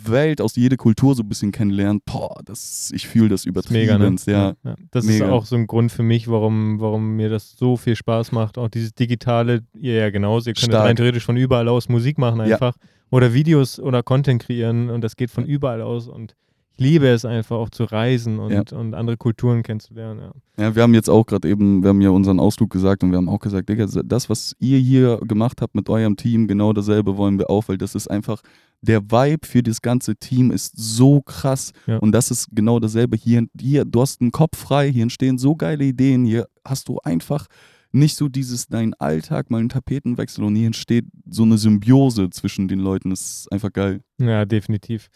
Welt 0.05 0.41
aus 0.41 0.55
jeder 0.57 0.77
Kultur 0.77 1.15
so 1.15 1.23
ein 1.23 1.29
bisschen 1.29 1.51
kennenlernen. 1.53 2.01
Boah, 2.05 2.41
das, 2.45 2.93
ich 2.95 3.09
fühle 3.09 3.29
das 3.29 3.43
Das 3.43 3.65
ist 3.65 3.71
mega, 3.71 3.99
ne? 3.99 4.07
übertrieben. 4.07 4.33
Ja. 4.33 4.55
ja. 4.65 4.77
Das 4.93 5.05
Mega. 5.05 5.25
ist 5.27 5.31
auch 5.31 5.47
so 5.47 5.57
ein 5.57 5.67
Grund 5.67 5.91
für 5.91 6.03
mich, 6.05 6.29
warum, 6.29 6.81
warum 6.81 7.17
mir 7.17 7.29
das 7.29 7.53
so 7.57 7.77
viel 7.77 7.97
Spaß 7.97 8.33
macht. 8.33 8.57
Auch 8.59 8.69
dieses 8.69 8.95
Digitale, 8.95 9.63
ihr 9.75 9.95
ja 9.95 10.11
genauso. 10.11 10.51
Ihr 10.51 10.55
könnt 10.55 10.73
rein 10.75 10.97
theoretisch 10.97 11.25
von 11.25 11.37
überall 11.37 11.69
aus 11.69 11.89
Musik 11.89 12.19
machen 12.19 12.39
Ja. 12.47 12.55
einfach. 12.55 12.77
Oder 13.11 13.33
Videos 13.33 13.81
oder 13.81 14.03
Content 14.03 14.43
kreieren 14.43 14.91
und 14.91 15.01
das 15.03 15.17
geht 15.17 15.31
von 15.31 15.45
überall 15.45 15.83
aus. 15.83 16.09
Und 16.09 16.35
liebe 16.79 17.07
es 17.09 17.25
einfach 17.25 17.57
auch 17.57 17.71
zu 17.71 17.85
reisen 17.85 18.39
und, 18.39 18.53
Ja. 18.53 18.63
und 18.79 18.95
andere 18.95 19.17
Kulturen 19.17 19.63
kennenzulernen. 19.63 20.21
Ja. 20.57 20.65
Ja, 20.65 20.75
wir 20.75 20.83
haben 20.83 20.95
jetzt 20.95 21.11
auch 21.11 21.25
gerade 21.27 21.49
eben, 21.49 21.83
wir 21.83 21.91
haben 21.91 22.01
ja 22.01 22.11
unseren 22.11 22.41
Ausflug 22.41 22.71
gesagt 22.71 23.03
und 23.03 23.11
wir 23.11 23.19
haben 23.19 23.29
auch 23.29 23.39
gesagt, 23.41 23.69
Digga, 23.69 23.87
das, 24.05 24.31
was 24.31 24.55
ihr 24.59 24.79
hier 24.79 25.19
gemacht 25.27 25.61
habt 25.61 25.75
mit 25.75 25.89
eurem 25.89 26.17
Team, 26.17 26.47
genau 26.49 26.73
dasselbe 26.73 27.17
wollen 27.17 27.39
wir 27.39 27.51
auch, 27.51 27.69
weil 27.69 27.79
das 27.79 27.95
ist 27.95 28.09
einfach, 28.11 28.41
der 28.81 29.03
Vibe 29.11 29.47
für 29.47 29.63
das 29.63 29.83
ganze 29.83 30.15
Team 30.17 30.51
ist 30.53 30.73
so 30.77 31.21
krass 31.21 31.73
Ja. 31.87 31.99
und 31.99 32.13
das 32.13 32.31
ist 32.31 32.49
genau 32.53 32.79
dasselbe 32.79 33.17
hier. 33.17 33.45
Hier, 33.61 33.85
du 33.85 34.01
hast 34.01 34.21
einen 34.21 34.31
Kopf 34.31 34.57
frei, 34.57 34.91
hier 34.93 35.03
entstehen 35.03 35.37
so 35.39 35.57
geile 35.57 35.85
Ideen, 35.85 36.25
hier 36.25 36.47
hast 36.65 36.89
du 36.89 36.99
einfach 37.03 37.47
nicht 37.91 38.17
so 38.17 38.29
dieses, 38.29 38.67
dein 38.67 38.95
Alltag, 38.95 39.51
mal 39.51 39.59
einen 39.59 39.69
Tapetenwechsel 39.69 40.45
und 40.45 40.55
hier 40.55 40.67
entsteht 40.67 41.07
so 41.29 41.43
eine 41.45 41.59
Symbiose 41.59 42.31
zwischen 42.31 42.69
den 42.69 42.81
Leuten, 42.81 43.11
das 43.11 43.21
ist 43.21 43.53
einfach 43.53 43.73
geil. 43.73 44.03
Ja, 44.19 44.45
definitiv. 44.45 45.09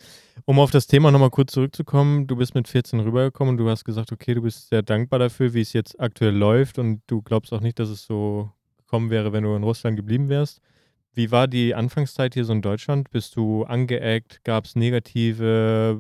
Um 0.45 0.59
auf 0.59 0.71
das 0.71 0.87
Thema 0.87 1.11
nochmal 1.11 1.31
kurz 1.31 1.53
zurückzukommen, 1.53 2.27
du 2.27 2.37
bist 2.37 2.55
mit 2.55 2.69
14 2.69 3.01
rübergekommen 3.01 3.53
und 3.53 3.59
du 3.59 3.69
hast 3.69 3.85
gesagt, 3.85 4.13
okay, 4.13 4.35
du 4.35 4.43
bist 4.43 4.69
sehr 4.69 4.83
dankbar 4.83 5.19
dafür, 5.19 5.53
wie 5.55 5.61
es 5.61 5.73
jetzt 5.73 6.01
aktuell 6.01 6.35
läuft 6.35 6.79
und 6.79 7.03
du 7.07 7.21
glaubst 7.23 7.53
auch 7.53 7.61
nicht, 7.61 7.79
dass 7.79 7.89
es 7.89 8.05
so 8.05 8.51
gekommen 8.79 9.11
wäre, 9.11 9.33
wenn 9.33 9.45
du 9.45 9.55
in 9.55 9.63
Russland 9.63 9.97
geblieben 9.97 10.29
wärst. 10.29 10.61
Wie 11.15 11.31
war 11.31 11.47
die 11.47 11.75
Anfangszeit 11.75 12.33
hier 12.35 12.45
so 12.47 12.53
in 12.55 12.63
Deutschland? 12.63 13.11
Bist 13.11 13.37
du 13.37 13.65
angeeckt? 13.65 14.41
Gab 14.45 14.65
es 14.65 14.75
negative 14.77 15.99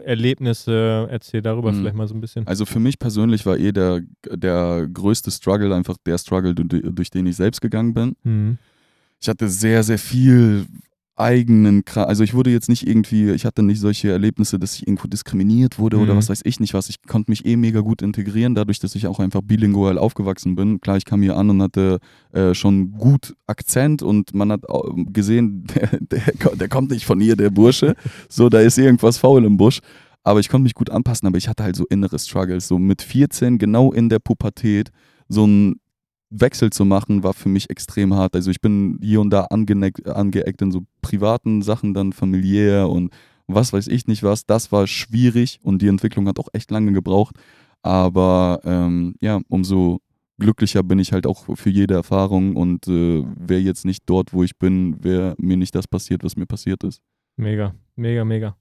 äh, 0.00 0.04
Erlebnisse? 0.04 1.08
Erzähl 1.10 1.42
darüber 1.42 1.72
Mhm. 1.72 1.76
vielleicht 1.78 1.96
mal 1.96 2.06
so 2.06 2.14
ein 2.14 2.20
bisschen. 2.20 2.46
Also 2.46 2.64
für 2.64 2.78
mich 2.78 2.98
persönlich 2.98 3.44
war 3.46 3.58
eh 3.58 3.72
der, 3.72 4.02
der 4.30 4.88
größte 4.92 5.30
Struggle 5.32 5.74
einfach 5.74 5.96
der 6.06 6.18
Struggle, 6.18 6.54
du- 6.54 6.64
durch 6.92 7.10
den 7.10 7.26
ich 7.26 7.36
selbst 7.36 7.60
gegangen 7.60 7.94
bin. 7.94 8.16
Mhm. 8.22 8.58
ich 9.20 9.28
hatte 9.28 9.48
sehr, 9.48 9.82
sehr 9.82 9.98
viel 9.98 10.66
eigenen 11.16 11.84
Kram. 11.84 12.08
Also 12.08 12.24
ich 12.24 12.34
wurde 12.34 12.50
jetzt 12.50 12.68
nicht 12.68 12.86
irgendwie, 12.86 13.30
ich 13.30 13.44
hatte 13.44 13.62
nicht 13.62 13.80
solche 13.80 14.10
Erlebnisse, 14.10 14.58
dass 14.58 14.74
ich 14.74 14.86
irgendwo 14.86 15.06
diskriminiert 15.06 15.78
wurde 15.78 15.98
oder 15.98 16.14
Mhm. 16.14 16.18
was 16.18 16.28
weiß 16.28 16.40
ich 16.44 16.58
nicht 16.60 16.74
was. 16.74 16.88
Ich 16.88 17.02
konnte 17.02 17.30
mich 17.30 17.46
eh 17.46 17.56
mega 17.56 17.80
gut 17.80 18.02
integrieren, 18.02 18.54
dadurch, 18.54 18.80
dass 18.80 18.94
ich 18.94 19.06
auch 19.06 19.20
einfach 19.20 19.40
bilingual 19.42 19.96
aufgewachsen 19.98 20.56
bin. 20.56 20.80
Klar, 20.80 20.96
ich 20.96 21.04
kam 21.04 21.22
hier 21.22 21.36
an 21.36 21.50
und 21.50 21.62
hatte 21.62 21.98
äh, 22.32 22.52
schon 22.54 22.92
gut 22.92 23.34
Akzent 23.46 24.02
und 24.02 24.34
man 24.34 24.50
hat 24.50 24.62
gesehen, 25.12 25.64
der, 25.74 26.00
der, 26.00 26.56
der 26.56 26.68
kommt 26.68 26.90
nicht 26.90 27.04
von 27.06 27.20
hier, 27.20 27.36
der 27.36 27.50
Bursche. 27.50 27.94
So, 28.28 28.48
da 28.48 28.60
ist 28.60 28.76
irgendwas 28.78 29.18
faul 29.18 29.44
im 29.44 29.56
Busch. 29.56 29.78
Aber 30.26 30.40
ich 30.40 30.48
konnte 30.48 30.62
mich 30.64 30.74
gut 30.74 30.88
anpassen, 30.90 31.28
aber 31.28 31.36
ich 31.36 31.48
hatte 31.48 31.62
halt 31.64 31.76
so 31.76 31.84
innere 31.90 32.18
Struggles. 32.18 32.66
So 32.66 32.78
mit 32.78 33.02
14, 33.02 33.58
genau 33.58 33.92
in 33.92 34.08
der 34.08 34.18
Pubertät, 34.20 34.90
so 35.28 35.46
ein 35.46 35.76
Wechsel 36.40 36.70
zu 36.70 36.84
machen, 36.84 37.22
war 37.22 37.34
für 37.34 37.48
mich 37.48 37.70
extrem 37.70 38.14
hart. 38.14 38.34
Also 38.34 38.50
ich 38.50 38.60
bin 38.60 38.98
hier 39.00 39.20
und 39.20 39.30
da 39.30 39.42
angeeckt, 39.44 40.06
angeeckt 40.06 40.62
in 40.62 40.72
so 40.72 40.82
privaten 41.02 41.62
Sachen, 41.62 41.94
dann 41.94 42.12
familiär 42.12 42.88
und 42.88 43.12
was 43.46 43.72
weiß 43.72 43.88
ich 43.88 44.06
nicht 44.06 44.22
was. 44.22 44.46
Das 44.46 44.72
war 44.72 44.86
schwierig 44.86 45.60
und 45.62 45.82
die 45.82 45.88
Entwicklung 45.88 46.26
hat 46.28 46.38
auch 46.38 46.48
echt 46.52 46.70
lange 46.70 46.92
gebraucht. 46.92 47.36
Aber 47.82 48.60
ähm, 48.64 49.14
ja, 49.20 49.40
umso 49.48 50.00
glücklicher 50.38 50.82
bin 50.82 50.98
ich 50.98 51.12
halt 51.12 51.26
auch 51.26 51.44
für 51.56 51.70
jede 51.70 51.94
Erfahrung 51.94 52.56
und 52.56 52.88
äh, 52.88 53.24
wäre 53.36 53.60
jetzt 53.60 53.84
nicht 53.84 54.04
dort, 54.06 54.32
wo 54.32 54.42
ich 54.42 54.58
bin, 54.58 55.02
wäre 55.04 55.34
mir 55.38 55.56
nicht 55.56 55.74
das 55.74 55.86
passiert, 55.86 56.24
was 56.24 56.36
mir 56.36 56.46
passiert 56.46 56.82
ist. 56.84 57.02
Mega, 57.36 57.74
mega, 57.96 58.24
mega. 58.24 58.56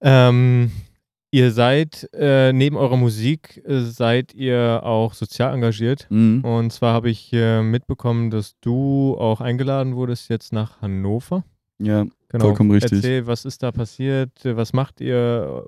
Ähm, 0.00 0.70
ihr 1.34 1.50
seid 1.50 2.08
äh, 2.12 2.52
neben 2.52 2.76
eurer 2.76 2.96
Musik, 2.96 3.62
äh, 3.66 3.80
seid 3.80 4.34
ihr 4.34 4.80
auch 4.84 5.14
sozial 5.14 5.52
engagiert. 5.52 6.06
Mhm. 6.10 6.44
Und 6.44 6.72
zwar 6.72 6.94
habe 6.94 7.10
ich 7.10 7.32
äh, 7.32 7.62
mitbekommen, 7.62 8.30
dass 8.30 8.58
du 8.60 9.16
auch 9.18 9.40
eingeladen 9.40 9.96
wurdest 9.96 10.30
jetzt 10.30 10.52
nach 10.52 10.80
Hannover. 10.80 11.44
Ja, 11.78 12.06
Genau. 12.34 12.46
Vollkommen 12.46 12.72
richtig. 12.72 12.94
Erzähl, 12.94 13.28
was 13.28 13.44
ist 13.44 13.62
da 13.62 13.70
passiert? 13.70 14.32
Was 14.42 14.72
macht 14.72 15.00
ihr? 15.00 15.62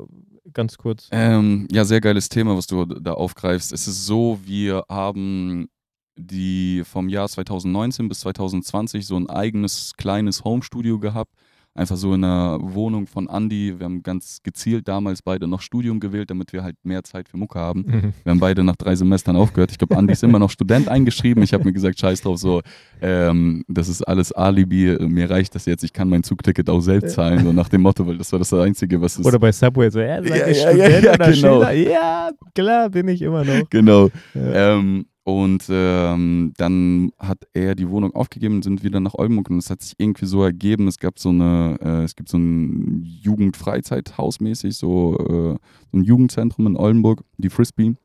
Ganz 0.53 0.77
kurz. 0.77 1.09
Ähm, 1.13 1.69
ja, 1.71 1.85
sehr 1.85 2.01
geiles 2.01 2.29
Thema, 2.29 2.57
was 2.57 2.67
du 2.67 2.85
da 2.85 3.13
aufgreifst. 3.13 3.73
Es 3.73 3.87
ist 3.87 4.05
so, 4.05 4.41
wir 4.45 4.85
haben 4.89 5.69
die 6.17 6.83
vom 6.85 7.09
Jahr 7.09 7.29
2019 7.29 8.09
bis 8.09 8.19
2020 8.21 9.07
so 9.07 9.17
ein 9.17 9.31
eigenes 9.31 9.93
kleines 9.97 10.43
Homestudio 10.43 10.99
gehabt. 10.99 11.33
Einfach 11.77 11.97
so 11.97 12.15
in 12.15 12.25
einer 12.25 12.59
Wohnung 12.63 13.07
von 13.07 13.29
Andy. 13.29 13.79
Wir 13.79 13.85
haben 13.85 14.03
ganz 14.03 14.41
gezielt 14.43 14.89
damals 14.89 15.21
beide 15.21 15.47
noch 15.47 15.61
Studium 15.61 16.01
gewählt, 16.01 16.31
damit 16.31 16.53
wir 16.55 16.63
halt 16.63 16.77
mehr 16.85 17.05
Zeit 17.05 17.29
für 17.29 17.37
Mucke 17.37 17.59
haben. 17.59 17.85
Mhm. 17.87 18.13
Wir 18.25 18.31
haben 18.31 18.41
beide 18.41 18.65
nach 18.65 18.77
drei 18.77 18.95
Semestern 18.97 19.37
aufgehört. 19.37 19.71
Ich 19.73 19.79
glaube, 19.79 19.97
Andi 19.97 20.15
ist 20.15 20.25
immer 20.25 20.39
noch 20.39 20.51
Student 20.51 20.89
eingeschrieben. 20.89 21.43
Ich 21.43 21.53
habe 21.53 21.65
mir 21.65 21.75
gesagt, 21.75 22.01
scheiß 22.01 22.23
drauf, 22.23 22.39
so, 22.39 22.63
ähm, 23.03 23.63
das 23.69 23.89
ist 23.89 24.03
alles 24.03 24.33
Alibi. 24.33 24.97
Mir 25.07 25.29
reicht 25.29 25.55
das 25.55 25.67
jetzt. 25.67 25.85
Ich 25.85 25.93
kann 25.93 26.09
mein 26.09 26.23
Zugticket 26.23 26.71
auch 26.71 26.81
selbst 26.81 27.15
zahlen, 27.15 27.45
so 27.45 27.53
nach 27.53 27.69
dem 27.69 27.83
Motto, 27.83 28.07
weil 28.07 28.17
das 28.17 28.33
war 28.33 28.39
das 28.39 28.53
Einzige, 28.55 29.01
was 29.01 29.19
es. 29.19 29.27
Oder 29.27 29.39
bei 29.39 29.53
Subway 29.53 29.91
so, 29.91 30.01
ja, 30.01 30.23
Ja, 30.23 30.49
ja, 30.49 30.55
Student 30.55 31.05
ja, 31.05 31.17
genau. 31.17 31.63
Ja, 31.71 32.31
klar, 32.55 32.89
bin 32.89 33.09
ich 33.09 33.21
immer 33.21 33.45
noch. 33.45 33.69
genau. 33.71 34.09
Ähm, 34.35 35.07
und 35.27 35.67
ähm, 35.71 36.53
dann 36.57 37.11
hat 37.19 37.49
er 37.53 37.75
die 37.75 37.91
Wohnung 37.91 38.15
aufgegeben 38.15 38.55
und 38.55 38.63
sind 38.63 38.85
wieder 38.85 39.01
nach 39.01 39.15
Oldenburg 39.15 39.51
und 39.51 39.59
es 39.59 39.71
hat 39.71 39.83
sich 39.83 39.95
irgendwie 39.99 40.27
so 40.27 40.45
ergeben, 40.45 40.87
es 40.87 41.01
gab 41.01 41.19
so 41.19 41.31
eine, 41.31 41.77
äh, 41.83 42.05
es 42.05 42.15
gibt 42.15 42.29
so 42.29 42.39
ein 42.39 43.03
Jugendfreizeithaus 43.03 44.39
mäßig, 44.39 44.77
so, 44.77 45.19
äh, 45.19 45.59
so 45.91 45.99
ein 45.99 46.05
Jugendzentrum 46.05 46.69
in 46.69 46.77
Oldenburg, 46.77 47.25
die 47.39 47.51
Frisbee. 47.51 47.97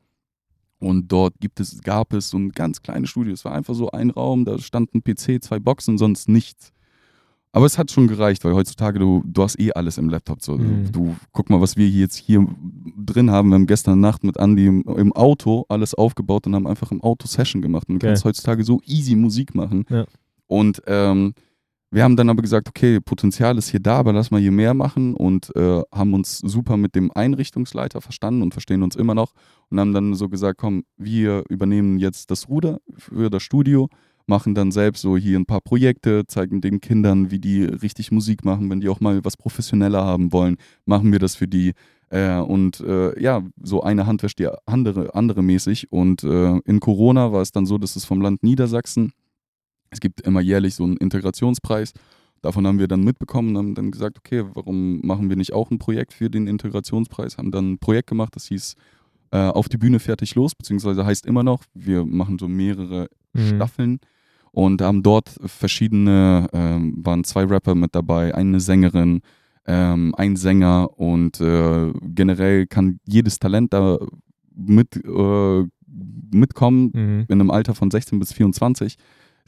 Und 0.79 1.11
dort 1.11 1.35
gibt 1.39 1.59
es, 1.59 1.81
gab 1.83 2.11
es 2.13 2.31
so 2.31 2.39
ein 2.39 2.53
ganz 2.53 2.81
kleines 2.81 3.11
Studio. 3.11 3.33
Es 3.33 3.45
war 3.45 3.51
einfach 3.51 3.75
so 3.75 3.91
ein 3.91 4.09
Raum, 4.09 4.43
da 4.43 4.57
stand 4.57 4.91
ein 4.95 5.03
PC, 5.03 5.43
zwei 5.43 5.59
Boxen, 5.59 5.99
sonst 5.99 6.27
nichts. 6.27 6.73
Aber 7.53 7.65
es 7.65 7.77
hat 7.77 7.91
schon 7.91 8.07
gereicht, 8.07 8.43
weil 8.45 8.53
heutzutage 8.53 8.97
du, 8.97 9.23
du 9.25 9.43
hast 9.43 9.59
eh 9.59 9.73
alles 9.73 9.97
im 9.97 10.09
Laptop. 10.09 10.41
So. 10.41 10.57
Mhm. 10.57 10.91
Du 10.91 11.15
guck 11.33 11.49
mal, 11.49 11.59
was 11.59 11.75
wir 11.75 11.85
hier 11.87 12.01
jetzt 12.01 12.15
hier 12.15 12.47
drin 12.97 13.29
haben. 13.29 13.49
Wir 13.49 13.55
haben 13.55 13.67
gestern 13.67 13.99
Nacht 13.99 14.23
mit 14.23 14.37
Andy 14.37 14.67
im, 14.67 14.83
im 14.83 15.11
Auto 15.13 15.65
alles 15.67 15.93
aufgebaut 15.93 16.47
und 16.47 16.55
haben 16.55 16.67
einfach 16.67 16.91
im 16.91 17.01
Auto 17.01 17.27
Session 17.27 17.61
gemacht. 17.61 17.89
Und 17.89 17.95
du 17.95 17.99
Geil. 17.99 18.11
kannst 18.11 18.23
heutzutage 18.23 18.63
so 18.63 18.79
easy 18.85 19.15
Musik 19.15 19.53
machen. 19.53 19.85
Ja. 19.89 20.05
Und 20.47 20.81
ähm, 20.87 21.33
wir 21.93 22.05
haben 22.05 22.15
dann 22.15 22.29
aber 22.29 22.41
gesagt, 22.41 22.69
okay, 22.69 23.01
Potenzial 23.01 23.57
ist 23.57 23.67
hier 23.67 23.81
da, 23.81 23.97
aber 23.97 24.13
lass 24.13 24.31
mal 24.31 24.39
hier 24.39 24.53
mehr 24.53 24.73
machen 24.73 25.13
und 25.13 25.53
äh, 25.57 25.81
haben 25.91 26.13
uns 26.13 26.37
super 26.37 26.77
mit 26.77 26.95
dem 26.95 27.11
Einrichtungsleiter 27.11 27.99
verstanden 27.99 28.41
und 28.41 28.53
verstehen 28.53 28.81
uns 28.81 28.95
immer 28.95 29.13
noch 29.13 29.33
und 29.69 29.77
haben 29.77 29.93
dann 29.93 30.13
so 30.13 30.29
gesagt, 30.29 30.57
komm, 30.57 30.85
wir 30.95 31.43
übernehmen 31.49 31.99
jetzt 31.99 32.31
das 32.31 32.47
Ruder 32.47 32.79
für 32.97 33.29
das 33.29 33.43
Studio, 33.43 33.89
machen 34.25 34.55
dann 34.55 34.71
selbst 34.71 35.01
so 35.01 35.17
hier 35.17 35.39
ein 35.39 35.45
paar 35.45 35.61
Projekte, 35.61 36.25
zeigen 36.27 36.61
den 36.61 36.81
Kindern, 36.81 37.31
wie 37.31 37.39
die 37.39 37.63
richtig 37.63 38.11
Musik 38.11 38.45
machen. 38.45 38.69
Wenn 38.69 38.81
die 38.81 38.89
auch 38.89 38.99
mal 38.99 39.23
was 39.23 39.37
professioneller 39.37 40.03
haben 40.03 40.31
wollen, 40.31 40.57
machen 40.85 41.11
wir 41.11 41.19
das 41.19 41.35
für 41.35 41.47
die. 41.47 41.73
Äh, 42.09 42.37
und 42.37 42.81
äh, 42.81 43.19
ja, 43.21 43.43
so 43.61 43.81
eine 43.81 44.05
Hand 44.05 44.23
wäscht 44.23 44.39
die 44.39 44.49
andere, 44.65 45.15
andere 45.15 45.41
mäßig. 45.41 45.91
Und 45.91 46.23
äh, 46.23 46.57
in 46.65 46.79
Corona 46.79 47.31
war 47.31 47.41
es 47.41 47.51
dann 47.51 47.65
so, 47.65 47.77
dass 47.77 47.95
es 47.95 48.05
vom 48.05 48.21
Land 48.21 48.43
Niedersachsen, 48.43 49.13
es 49.91 49.99
gibt 49.99 50.21
immer 50.21 50.41
jährlich 50.41 50.75
so 50.75 50.83
einen 50.83 50.97
Integrationspreis. 50.97 51.93
Davon 52.41 52.65
haben 52.65 52.79
wir 52.79 52.87
dann 52.87 53.03
mitbekommen 53.03 53.49
und 53.49 53.57
haben 53.57 53.75
dann 53.75 53.91
gesagt, 53.91 54.17
okay, 54.17 54.43
warum 54.53 55.05
machen 55.05 55.29
wir 55.29 55.35
nicht 55.35 55.53
auch 55.53 55.69
ein 55.69 55.77
Projekt 55.77 56.13
für 56.13 56.29
den 56.29 56.47
Integrationspreis? 56.47 57.37
Haben 57.37 57.51
dann 57.51 57.73
ein 57.73 57.77
Projekt 57.77 58.09
gemacht, 58.09 58.35
das 58.35 58.47
hieß 58.47 58.75
äh, 59.31 59.37
Auf 59.37 59.69
die 59.69 59.77
Bühne 59.77 59.99
fertig 59.99 60.35
los, 60.35 60.53
beziehungsweise 60.55 61.05
heißt 61.05 61.25
immer 61.25 61.43
noch, 61.43 61.63
wir 61.73 62.05
machen 62.05 62.37
so 62.39 62.47
mehrere 62.47 63.07
Mhm. 63.33 63.47
Staffeln 63.55 63.99
und 64.51 64.81
haben 64.81 65.03
dort 65.03 65.29
verschiedene, 65.45 66.47
ähm, 66.51 66.95
waren 66.97 67.23
zwei 67.23 67.45
Rapper 67.45 67.75
mit 67.75 67.95
dabei, 67.95 68.35
eine 68.35 68.59
Sängerin, 68.59 69.21
ähm, 69.65 70.13
ein 70.17 70.35
Sänger 70.35 70.89
und 70.99 71.39
äh, 71.39 71.93
generell 72.03 72.67
kann 72.67 72.99
jedes 73.07 73.39
Talent 73.39 73.71
da 73.71 73.99
mit, 74.53 74.97
äh, 74.97 75.63
mitkommen 76.33 76.91
Mhm. 76.93 77.25
in 77.29 77.39
einem 77.39 77.51
Alter 77.51 77.73
von 77.75 77.89
16 77.89 78.19
bis 78.19 78.33
24 78.33 78.95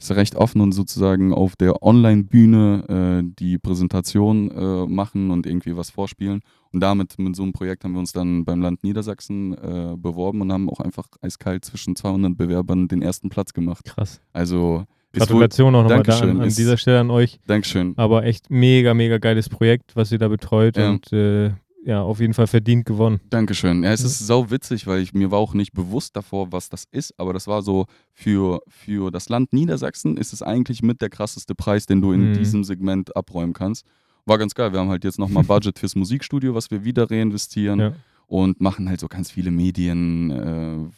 ist 0.04 0.16
recht 0.16 0.36
offen 0.36 0.60
und 0.60 0.72
sozusagen 0.72 1.32
auf 1.32 1.56
der 1.56 1.82
Online-Bühne 1.82 3.22
äh, 3.22 3.34
die 3.38 3.58
Präsentation 3.58 4.50
äh, 4.50 4.86
machen 4.86 5.30
und 5.30 5.46
irgendwie 5.46 5.76
was 5.76 5.90
vorspielen. 5.90 6.40
Und 6.72 6.80
damit, 6.80 7.18
mit 7.18 7.36
so 7.36 7.42
einem 7.42 7.52
Projekt 7.52 7.84
haben 7.84 7.92
wir 7.92 8.00
uns 8.00 8.12
dann 8.12 8.44
beim 8.44 8.60
Land 8.60 8.82
Niedersachsen 8.82 9.54
äh, 9.54 9.96
beworben 9.96 10.40
und 10.40 10.52
haben 10.52 10.68
auch 10.68 10.80
einfach 10.80 11.06
eiskalt 11.22 11.64
zwischen 11.64 11.96
200 11.96 12.36
Bewerbern 12.36 12.88
den 12.88 13.00
ersten 13.00 13.28
Platz 13.28 13.52
gemacht. 13.52 13.84
Krass. 13.84 14.20
Also, 14.32 14.84
Gratulation 15.12 15.74
auch 15.74 15.82
nochmal 15.82 16.02
da 16.02 16.18
an, 16.18 16.40
an 16.40 16.48
dieser 16.48 16.76
Stelle 16.76 17.00
an 17.00 17.10
euch. 17.10 17.38
Dankeschön. 17.46 17.94
Aber 17.96 18.24
echt 18.24 18.50
mega, 18.50 18.94
mega 18.94 19.18
geiles 19.18 19.48
Projekt, 19.48 19.94
was 19.94 20.10
ihr 20.10 20.18
da 20.18 20.28
betreut 20.28 20.76
Ja. 20.76 20.90
und 20.90 21.12
äh, 21.12 21.52
ja, 21.84 22.02
auf 22.02 22.18
jeden 22.20 22.34
Fall 22.34 22.46
verdient 22.46 22.86
gewonnen. 22.86 23.20
Dankeschön. 23.30 23.82
Ja, 23.84 23.92
es 23.92 24.00
Ja. 24.00 24.06
ist 24.06 24.18
sau 24.26 24.50
witzig, 24.50 24.86
weil 24.86 25.00
ich, 25.00 25.12
mir 25.12 25.30
war 25.30 25.38
auch 25.38 25.54
nicht 25.54 25.72
bewusst 25.72 26.16
davor, 26.16 26.50
was 26.52 26.68
das 26.68 26.84
ist, 26.90 27.12
aber 27.18 27.32
das 27.32 27.46
war 27.46 27.62
so, 27.62 27.86
für, 28.12 28.60
für 28.68 29.10
das 29.10 29.28
Land 29.28 29.52
Niedersachsen 29.52 30.16
ist 30.16 30.32
es 30.32 30.42
eigentlich 30.42 30.82
mit 30.82 31.00
der 31.02 31.10
krasseste 31.10 31.54
Preis, 31.54 31.86
den 31.86 32.00
du 32.00 32.12
in 32.12 32.30
Mhm. 32.30 32.34
diesem 32.34 32.64
Segment 32.64 33.14
abräumen 33.16 33.52
kannst. 33.52 33.84
War 34.26 34.38
ganz 34.38 34.54
geil. 34.54 34.72
Wir 34.72 34.80
haben 34.80 34.88
halt 34.88 35.04
jetzt 35.04 35.18
nochmal 35.18 35.44
Budget 35.44 35.78
fürs 35.78 35.94
Musikstudio, 35.96 36.54
was 36.54 36.70
wir 36.70 36.84
wieder 36.84 37.10
reinvestieren 37.10 37.78
Ja. 37.80 37.92
und 38.26 38.60
machen 38.60 38.88
halt 38.88 39.00
so 39.00 39.06
ganz 39.08 39.30
viele 39.30 39.50
Medien, 39.50 40.30
äh, 40.30 40.90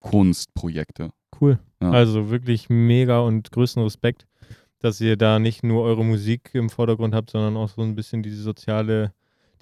Kunstprojekte. 0.00 1.10
Cool. 1.40 1.58
Ja. 1.80 1.90
Also 1.90 2.30
wirklich 2.30 2.68
mega 2.68 3.20
und 3.20 3.50
größten 3.50 3.82
Respekt, 3.82 4.26
dass 4.80 5.00
ihr 5.00 5.16
da 5.16 5.38
nicht 5.38 5.64
nur 5.64 5.82
eure 5.82 6.04
Musik 6.04 6.50
im 6.52 6.70
Vordergrund 6.70 7.14
habt, 7.14 7.30
sondern 7.30 7.56
auch 7.56 7.68
so 7.68 7.82
ein 7.82 7.94
bisschen 7.94 8.22
diese 8.22 8.42
soziale, 8.42 9.12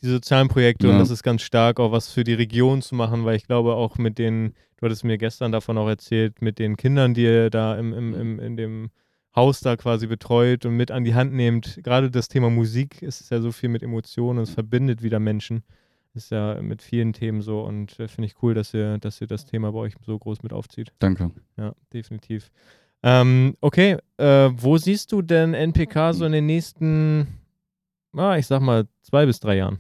diese 0.03 0.13
sozialen 0.15 0.49
Projekte 0.49 0.87
und 0.89 0.95
Ja. 0.95 0.99
das 1.01 1.11
ist 1.11 1.23
ganz 1.23 1.43
stark, 1.43 1.81
auch 1.81 1.93
was 1.93 2.11
für 2.13 2.25
die 2.25 2.35
Region 2.35 2.83
zu 2.83 2.95
machen, 2.95 3.25
weil 3.25 3.37
ich 3.37 3.47
glaube 3.47 3.75
auch 3.75 3.99
mit 3.99 4.19
den, 4.19 4.55
du 4.77 4.87
hattest 4.87 5.05
mir 5.05 5.19
gestern 5.19 5.53
davon 5.53 5.79
auch 5.79 5.89
erzählt, 5.89 6.43
mit 6.43 6.59
den 6.59 6.77
Kindern, 6.77 7.15
die 7.15 7.23
ihr 7.23 7.51
da 7.51 7.77
im, 7.79 7.93
im, 7.93 8.15
im, 8.15 8.39
in 8.41 8.57
dem 8.57 8.91
Haus 9.35 9.61
da 9.61 9.77
quasi 9.77 10.07
betreut 10.07 10.65
und 10.65 10.77
mit 10.77 10.91
an 10.91 11.05
die 11.05 11.15
Hand 11.15 11.33
nehmt. 11.35 11.79
Gerade 11.83 12.11
das 12.11 12.29
Thema 12.29 12.49
Musik 12.51 13.03
ist 13.03 13.31
ja 13.31 13.41
so 13.41 13.53
viel 13.53 13.69
mit 13.69 13.83
Emotionen, 13.83 14.39
es 14.41 14.51
verbindet 14.51 15.03
wieder 15.03 15.19
Menschen. 15.21 15.63
Ist 16.15 16.31
ja 16.31 16.63
mit 16.63 16.81
vielen 16.81 17.13
Themen 17.13 17.43
so 17.43 17.61
und 17.61 18.01
äh, 18.01 18.09
finde 18.09 18.27
ich 18.29 18.43
cool, 18.43 18.55
dass 18.55 18.73
ihr, 18.73 18.97
dass 18.97 19.21
ihr 19.21 19.27
das 19.27 19.45
Thema 19.45 19.73
bei 19.73 19.81
euch 19.81 19.93
so 20.07 20.19
groß 20.19 20.43
mit 20.43 20.55
aufzieht. 20.55 20.91
Danke. 20.99 21.31
Ja, 21.59 21.75
definitiv. 21.93 22.51
Ähm, 23.03 23.55
okay, 23.61 23.99
äh, 24.17 24.49
wo 24.57 24.79
siehst 24.79 25.13
du 25.13 25.21
denn 25.21 25.53
NPK 25.53 26.15
so 26.15 26.25
in 26.25 26.33
den 26.33 26.47
nächsten, 26.47 27.27
ah, 28.19 28.37
ich 28.37 28.47
sag 28.47 28.61
mal, 28.61 28.87
zwei 29.03 29.27
bis 29.27 29.41
drei 29.41 29.57
Jahren? 29.57 29.79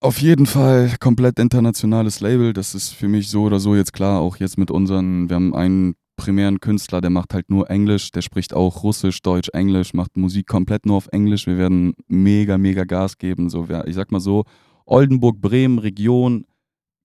Auf 0.00 0.20
jeden 0.20 0.46
Fall 0.46 0.94
komplett 0.98 1.38
internationales 1.38 2.20
Label. 2.20 2.52
Das 2.52 2.74
ist 2.74 2.90
für 2.90 3.08
mich 3.08 3.28
so 3.28 3.42
oder 3.42 3.60
so 3.60 3.74
jetzt 3.74 3.92
klar. 3.92 4.20
Auch 4.20 4.36
jetzt 4.36 4.56
mit 4.56 4.70
unseren, 4.70 5.28
wir 5.28 5.36
haben 5.36 5.54
einen 5.54 5.94
primären 6.16 6.60
Künstler, 6.60 7.00
der 7.00 7.10
macht 7.10 7.34
halt 7.34 7.50
nur 7.50 7.70
Englisch, 7.70 8.10
der 8.10 8.22
spricht 8.22 8.54
auch 8.54 8.82
Russisch, 8.82 9.22
Deutsch, 9.22 9.48
Englisch, 9.52 9.94
macht 9.94 10.16
Musik 10.16 10.46
komplett 10.46 10.86
nur 10.86 10.96
auf 10.96 11.08
Englisch. 11.12 11.46
Wir 11.46 11.58
werden 11.58 11.94
mega, 12.08 12.58
mega 12.58 12.84
Gas 12.84 13.18
geben. 13.18 13.50
So, 13.50 13.68
ich 13.86 13.94
sag 13.94 14.10
mal 14.10 14.20
so, 14.20 14.44
Oldenburg, 14.86 15.40
Bremen, 15.40 15.78
Region 15.78 16.44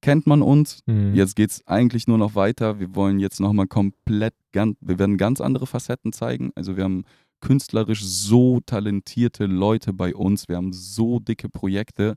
kennt 0.02 0.28
man 0.28 0.42
uns. 0.42 0.82
Mhm. 0.86 1.16
Jetzt 1.16 1.36
geht 1.36 1.50
es 1.50 1.68
eigentlich 1.68 2.08
nur 2.08 2.18
noch 2.18 2.36
weiter. 2.36 2.80
Wir 2.80 2.94
wollen 2.96 3.20
jetzt 3.20 3.40
nochmal 3.40 3.68
komplett, 3.68 4.36
ganz, 4.52 4.78
wir 4.80 5.00
werden 5.00 5.18
ganz 5.18 5.42
andere 5.42 5.66
Facetten 5.66 6.14
zeigen. 6.14 6.52
Also 6.56 6.78
wir 6.78 6.84
haben 6.84 7.06
künstlerisch 7.46 8.04
so 8.04 8.60
talentierte 8.66 9.46
Leute 9.46 9.94
bei 9.94 10.16
uns. 10.16 10.50
Wir 10.50 10.56
haben 10.56 10.74
so 10.74 11.20
dicke 11.20 11.48
Projekte. 11.48 12.16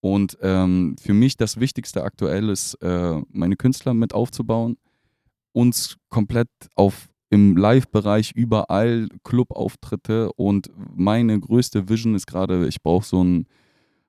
Und 0.00 0.36
ähm, 0.42 0.96
für 1.00 1.14
mich 1.14 1.36
das 1.36 1.60
Wichtigste 1.60 2.02
aktuell 2.02 2.48
ist, 2.48 2.74
äh, 2.82 3.22
meine 3.30 3.54
Künstler 3.54 3.94
mit 3.94 4.12
aufzubauen, 4.12 4.76
uns 5.52 5.98
komplett 6.08 6.48
auf 6.74 7.08
im 7.30 7.56
Live-Bereich 7.56 8.32
überall 8.34 9.08
Clubauftritte 9.22 10.32
und 10.32 10.70
meine 10.94 11.38
größte 11.38 11.88
Vision 11.88 12.16
ist 12.16 12.26
gerade, 12.26 12.66
ich 12.66 12.82
brauche 12.82 13.04
so 13.04 13.22
ein 13.22 13.46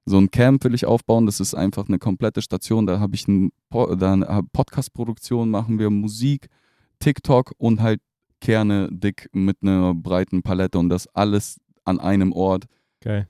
so 0.05 0.17
ein 0.17 0.31
Camp 0.31 0.63
will 0.63 0.73
ich 0.73 0.85
aufbauen. 0.85 1.25
Das 1.25 1.41
ist 1.41 1.53
einfach 1.53 1.89
eine 1.89 1.99
komplette 1.99 2.41
Station. 2.41 2.87
Da 2.87 2.99
habe 2.99 3.15
ich 3.15 3.27
ein 3.27 3.51
po 3.69 3.93
da 3.93 4.13
eine 4.13 4.41
Podcast-Produktion, 4.53 5.49
machen 5.49 5.79
wir 5.79 5.89
Musik, 5.89 6.47
TikTok 6.99 7.53
und 7.57 7.81
halt 7.81 7.99
Kerne 8.41 8.89
dick 8.91 9.29
mit 9.33 9.57
einer 9.61 9.93
breiten 9.93 10.43
Palette 10.43 10.77
und 10.77 10.89
das 10.89 11.07
alles 11.15 11.59
an 11.85 11.99
einem 11.99 12.31
Ort. 12.31 12.65
Geil. 13.01 13.27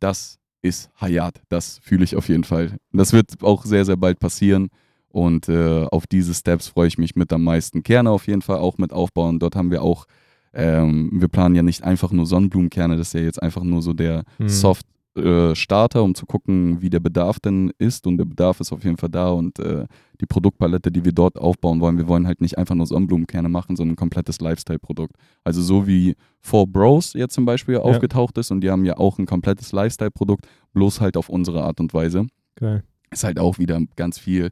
Das 0.00 0.38
ist 0.62 0.90
Hayat. 1.00 1.40
Das 1.48 1.78
fühle 1.82 2.04
ich 2.04 2.16
auf 2.16 2.28
jeden 2.28 2.44
Fall. 2.44 2.76
Das 2.92 3.12
wird 3.12 3.42
auch 3.42 3.64
sehr, 3.64 3.84
sehr 3.84 3.96
bald 3.96 4.18
passieren. 4.18 4.68
Und 5.10 5.48
äh, 5.48 5.84
auf 5.84 6.06
diese 6.06 6.34
Steps 6.34 6.68
freue 6.68 6.88
ich 6.88 6.98
mich 6.98 7.16
mit 7.16 7.32
am 7.32 7.42
meisten. 7.44 7.82
Kerne 7.82 8.10
auf 8.10 8.26
jeden 8.26 8.42
Fall 8.42 8.58
auch 8.58 8.78
mit 8.78 8.92
aufbauen. 8.92 9.38
Dort 9.38 9.56
haben 9.56 9.70
wir 9.70 9.82
auch, 9.82 10.06
ähm, 10.52 11.10
wir 11.12 11.28
planen 11.28 11.54
ja 11.54 11.62
nicht 11.62 11.82
einfach 11.82 12.12
nur 12.12 12.26
Sonnenblumenkerne, 12.26 12.96
das 12.96 13.08
ist 13.08 13.12
ja 13.14 13.20
jetzt 13.20 13.42
einfach 13.42 13.62
nur 13.62 13.80
so 13.82 13.92
der 13.94 14.24
Mhm. 14.38 14.48
Soft 14.48 14.86
äh, 15.18 15.54
Starter, 15.54 16.02
um 16.02 16.14
zu 16.14 16.26
gucken, 16.26 16.80
wie 16.80 16.90
der 16.90 17.00
Bedarf 17.00 17.40
denn 17.40 17.72
ist. 17.78 18.06
Und 18.06 18.18
der 18.18 18.24
Bedarf 18.24 18.60
ist 18.60 18.72
auf 18.72 18.84
jeden 18.84 18.96
Fall 18.96 19.08
da. 19.08 19.30
Und 19.30 19.58
äh, 19.58 19.86
die 20.20 20.26
Produktpalette, 20.26 20.90
die 20.90 21.04
wir 21.04 21.12
dort 21.12 21.38
aufbauen 21.38 21.80
wollen, 21.80 21.98
wir 21.98 22.08
wollen 22.08 22.26
halt 22.26 22.40
nicht 22.40 22.58
einfach 22.58 22.74
nur 22.74 22.86
Sonnenblumenkerne 22.86 23.48
machen, 23.48 23.76
sondern 23.76 23.94
ein 23.94 23.96
komplettes 23.96 24.40
Lifestyle-Produkt. 24.40 25.14
Also 25.44 25.62
so 25.62 25.86
wie 25.86 26.16
Four 26.40 26.66
Bros 26.66 27.12
jetzt 27.14 27.34
zum 27.34 27.44
Beispiel 27.44 27.78
aufgetaucht 27.78 28.38
ist 28.38 28.50
und 28.50 28.60
die 28.60 28.70
haben 28.70 28.84
ja 28.84 28.96
auch 28.96 29.18
ein 29.18 29.26
komplettes 29.26 29.72
Lifestyle-Produkt, 29.72 30.46
bloß 30.72 31.00
halt 31.00 31.16
auf 31.16 31.28
unsere 31.28 31.62
Art 31.62 31.80
und 31.80 31.94
Weise 31.94 32.26
Geil. 32.56 32.82
ist 33.10 33.24
halt 33.24 33.38
auch 33.38 33.58
wieder 33.58 33.80
ganz 33.96 34.18
viel 34.18 34.50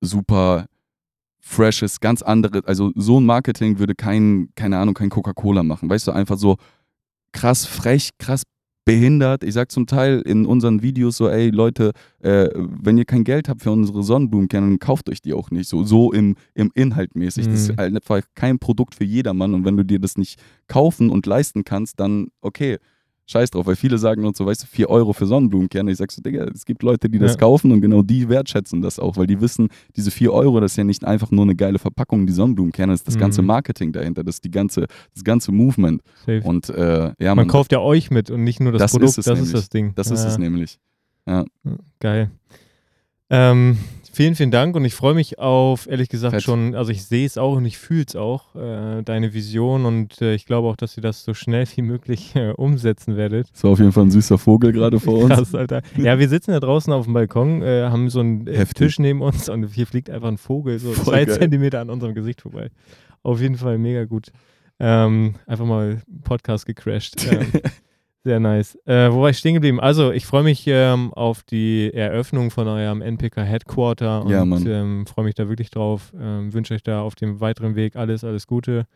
super 0.00 0.66
freshes, 1.40 2.00
ganz 2.00 2.22
andere, 2.22 2.62
also 2.66 2.92
so 2.94 3.18
ein 3.18 3.24
Marketing 3.24 3.78
würde 3.78 3.94
kein, 3.94 4.50
keine 4.54 4.78
Ahnung, 4.78 4.94
kein 4.94 5.10
Coca-Cola 5.10 5.62
machen. 5.62 5.88
Weißt 5.88 6.06
du, 6.06 6.12
einfach 6.12 6.38
so 6.38 6.56
krass 7.32 7.64
frech, 7.64 8.10
krass 8.18 8.42
behindert. 8.84 9.44
Ich 9.44 9.54
sag 9.54 9.70
zum 9.70 9.86
Teil 9.86 10.20
in 10.20 10.46
unseren 10.46 10.82
Videos 10.82 11.16
so, 11.16 11.28
ey 11.28 11.50
Leute, 11.50 11.92
äh, 12.20 12.48
wenn 12.54 12.98
ihr 12.98 13.04
kein 13.04 13.24
Geld 13.24 13.48
habt 13.48 13.62
für 13.62 13.70
unsere 13.70 14.02
Sonnenblumenkerne, 14.02 14.66
dann 14.68 14.78
kauft 14.78 15.08
euch 15.10 15.20
die 15.22 15.32
auch 15.34 15.50
nicht. 15.50 15.68
So, 15.68 15.84
so 15.84 16.12
im, 16.12 16.36
im 16.54 16.70
Inhalt 16.74 17.14
mäßig. 17.14 17.46
Das 17.46 17.68
Mhm. 17.68 17.70
ist 17.72 17.78
halt 17.78 17.94
einfach 17.94 18.20
kein 18.34 18.58
Produkt 18.58 18.94
für 18.94 19.04
jedermann. 19.04 19.54
Und 19.54 19.64
wenn 19.64 19.76
du 19.76 19.84
dir 19.84 19.98
das 19.98 20.16
nicht 20.16 20.40
kaufen 20.66 21.10
und 21.10 21.26
leisten 21.26 21.64
kannst, 21.64 22.00
dann 22.00 22.28
okay, 22.40 22.78
scheiß 23.30 23.50
drauf. 23.50 23.66
Weil 23.66 23.76
viele 23.76 23.96
sagen 23.98 24.24
uns 24.24 24.38
so, 24.38 24.46
weißt 24.46 24.62
du, 24.62 24.66
4 24.66 24.90
Euro 24.90 25.12
für 25.12 25.26
Sonnenblumenkerne. 25.26 25.90
Ich 25.90 25.98
sag 25.98 26.10
so, 26.12 26.20
Digga, 26.20 26.44
es 26.44 26.64
gibt 26.64 26.82
Leute, 26.82 27.08
die 27.08 27.18
das 27.18 27.32
Ja. 27.32 27.38
kaufen 27.38 27.72
und 27.72 27.80
genau 27.80 28.02
die 28.02 28.28
wertschätzen 28.28 28.82
das 28.82 28.98
auch, 28.98 29.16
weil 29.16 29.26
die 29.26 29.40
wissen, 29.40 29.68
diese 29.96 30.10
4 30.10 30.32
Euro, 30.32 30.60
das 30.60 30.72
ist 30.72 30.76
ja 30.76 30.84
nicht 30.84 31.04
einfach 31.04 31.30
nur 31.30 31.44
eine 31.44 31.54
geile 31.54 31.78
Verpackung, 31.78 32.26
die 32.26 32.32
Sonnenblumenkerne, 32.32 32.92
das 32.92 33.00
ist 33.00 33.08
das 33.08 33.18
ganze 33.18 33.42
Mhm. 33.42 33.46
Marketing 33.48 33.92
dahinter, 33.92 34.24
das 34.24 34.36
ist 34.36 34.44
die 34.44 34.50
ganze, 34.50 34.86
das 35.14 35.24
ganze 35.24 35.52
Movement. 35.52 36.02
Safe. 36.26 36.42
Und 36.44 36.68
äh, 36.70 37.12
ja, 37.18 37.34
Man 37.34 37.48
kauft 37.48 37.72
ja 37.72 37.78
euch 37.80 38.10
mit 38.10 38.30
und 38.30 38.44
nicht 38.44 38.60
nur 38.60 38.72
das, 38.72 38.80
Das 38.82 38.92
Produkt, 38.92 39.10
ist 39.10 39.18
das 39.18 39.26
nämlich. 39.26 39.44
ist 39.44 39.54
das 39.54 39.68
Ding. 39.70 39.92
das 39.94 40.10
ist 40.10 40.22
Ja. 40.24 40.28
es 40.28 40.38
nämlich. 40.38 40.78
Geil. 42.00 42.30
Ähm, 43.30 43.78
vielen, 44.12 44.34
vielen 44.34 44.50
Dank 44.50 44.76
und 44.76 44.84
ich 44.84 44.94
freue 44.94 45.14
mich 45.14 45.38
auf, 45.38 45.88
ehrlich 45.88 46.08
gesagt, 46.08 46.34
Fett. 46.34 46.42
schon, 46.42 46.74
also 46.74 46.90
ich 46.90 47.04
sehe 47.04 47.26
es 47.26 47.38
auch 47.38 47.56
und 47.56 47.64
ich 47.64 47.78
fühle 47.78 48.04
es 48.06 48.16
auch, 48.16 48.54
äh, 48.54 49.02
deine 49.02 49.32
Vision 49.34 49.84
und 49.86 50.20
äh, 50.20 50.34
ich 50.34 50.46
glaube 50.46 50.68
auch, 50.68 50.76
dass 50.76 50.96
ihr 50.96 51.02
das 51.02 51.24
so 51.24 51.34
schnell 51.34 51.66
wie 51.76 51.82
möglich 51.82 52.34
äh, 52.36 52.50
umsetzen 52.50 53.16
werdet. 53.16 53.48
Das 53.52 53.64
war 53.64 53.72
auf 53.72 53.78
jeden 53.78 53.92
Fall 53.92 54.04
ein 54.04 54.10
süßer 54.10 54.38
Vogel 54.38 54.72
gerade 54.72 55.00
vor 55.00 55.18
uns. 55.24 55.34
Krass, 55.34 55.54
Alter. 55.54 55.82
Ja, 55.96 56.18
wir 56.18 56.28
sitzen 56.28 56.52
da 56.52 56.60
draußen 56.60 56.92
auf 56.92 57.04
dem 57.04 57.14
Balkon, 57.14 57.62
äh, 57.62 57.84
haben 57.84 58.10
so 58.10 58.20
einen 58.20 58.46
äh, 58.46 58.56
Heftig. 58.56 58.88
Tisch 58.88 58.98
neben 58.98 59.22
uns 59.22 59.48
und 59.48 59.64
hier 59.72 59.86
fliegt 59.86 60.10
einfach 60.10 60.28
ein 60.28 60.38
Vogel 60.38 60.78
so 60.78 60.92
Voll 60.92 61.04
zwei 61.04 61.24
geil. 61.24 61.38
Zentimeter 61.38 61.80
an 61.80 61.90
unserem 61.90 62.14
Gesicht 62.14 62.40
vorbei. 62.42 62.70
Auf 63.22 63.40
jeden 63.40 63.56
Fall 63.56 63.78
mega 63.78 64.04
gut. 64.04 64.32
Ähm, 64.78 65.34
einfach 65.46 65.66
mal 65.66 66.02
Podcast 66.24 66.66
gecrashed. 66.66 67.26
Ähm, 67.30 67.46
Sehr 68.23 68.39
nice. 68.39 68.75
Äh, 68.85 69.11
wo 69.11 69.21
war 69.21 69.29
ich 69.29 69.37
stehen 69.37 69.53
geblieben? 69.53 69.79
Also, 69.79 70.11
ich 70.11 70.25
freue 70.25 70.41
mich 70.43 70.63
ähm, 70.65 71.13
auf 71.13 71.43
die 71.43 71.93
Eröffnung 71.93 72.49
von 72.49 72.67
eurem 72.67 73.01
NPK 73.03 73.43
Headquarter 73.43 74.23
und 74.23 74.31
Ja, 74.31 74.43
Mann. 74.45 74.65
ähm, 74.65 75.05
freue 75.05 75.25
mich 75.25 75.35
da 75.35 75.47
wirklich 75.47 75.69
drauf. 75.69 76.11
Ähm, 76.19 76.51
Wünsche 76.51 76.73
euch 76.73 76.81
da 76.81 77.01
auf 77.01 77.13
dem 77.13 77.39
weiteren 77.39 77.75
Weg 77.75 77.95
alles, 77.95 78.23
alles 78.23 78.47
Gute. 78.47 78.87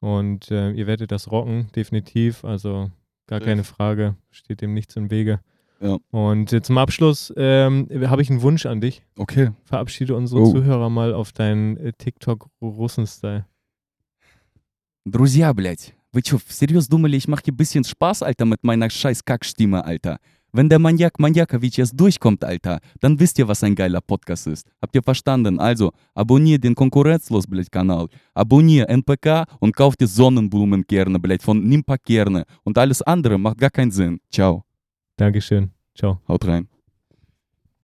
Und 0.00 0.50
äh, 0.50 0.70
ihr 0.70 0.86
werdet 0.86 1.12
das 1.12 1.30
rocken, 1.30 1.68
definitiv. 1.76 2.42
Also, 2.42 2.90
gar 3.26 3.40
Safe. 3.40 3.50
keine 3.50 3.64
Frage. 3.64 4.14
Steht 4.30 4.62
dem 4.62 4.72
nichts 4.72 4.96
im 4.96 5.10
Wege. 5.10 5.40
Ja. 5.82 5.98
Und 6.10 6.50
äh, 6.54 6.62
zum 6.62 6.78
Abschluss 6.78 7.32
ähm, 7.36 7.86
habe 8.06 8.22
ich 8.22 8.30
einen 8.30 8.40
Wunsch 8.40 8.64
an 8.64 8.80
dich. 8.80 9.02
Okay. 9.18 9.50
Verabschiede 9.64 10.14
unsere 10.16 10.40
Oh. 10.40 10.52
Zuhörer 10.52 10.88
mal 10.88 11.12
auf 11.12 11.32
deinen 11.32 11.76
äh, 11.76 11.92
TikTok-Russen-Style. 11.92 13.44
Друзья, 15.04 15.52
блядь, 15.52 15.94
вы 16.14 16.22
чё, 16.22 16.38
всерьез 16.38 16.88
думали, 16.88 17.16
ich 17.16 17.28
mache 17.28 17.42
hier 17.44 17.56
bisschen 17.56 17.84
Spaß, 17.84 18.22
Alter, 18.22 18.44
mit 18.44 18.64
meiner 18.64 18.90
scheiß 18.90 19.24
Kackstimme, 19.24 19.84
Alter? 19.84 20.18
Wenn 20.52 20.68
der 20.68 20.80
Maniak 20.80 21.20
Maniakovic 21.20 21.76
jetzt 21.76 21.98
durchkommt, 21.98 22.42
Alter, 22.44 22.80
dann 23.00 23.18
wisst 23.20 23.38
ihr, 23.38 23.46
was 23.46 23.62
ein 23.62 23.76
geiler 23.76 24.00
Podcast 24.00 24.48
ist. 24.48 24.66
Habt 24.82 24.94
ihr 24.96 25.02
verstanden? 25.02 25.60
Also, 25.60 25.92
abonniert 26.14 26.64
den 26.64 26.74
Konkurrenzlos, 26.74 27.46
blядь, 27.46 27.70
Kanal. 27.70 28.08
Abonniert 28.34 28.88
NPK 28.88 29.44
und 29.60 29.76
kauft 29.76 30.00
dir 30.00 30.08
Sonnenblumenkerne, 30.08 31.20
blядь, 31.20 31.42
von 31.42 31.62
Nimpa 31.62 31.96
Kerne. 31.98 32.44
Und 32.64 32.76
alles 32.78 33.00
andere 33.02 33.38
macht 33.38 33.58
gar 33.58 33.70
keinen 33.70 33.92
Sinn. 33.92 34.18
Ciao. 34.28 34.64
Dankeschön. 35.16 35.70
Ciao. 35.94 36.20
Haut 36.26 36.44
rein. 36.46 36.66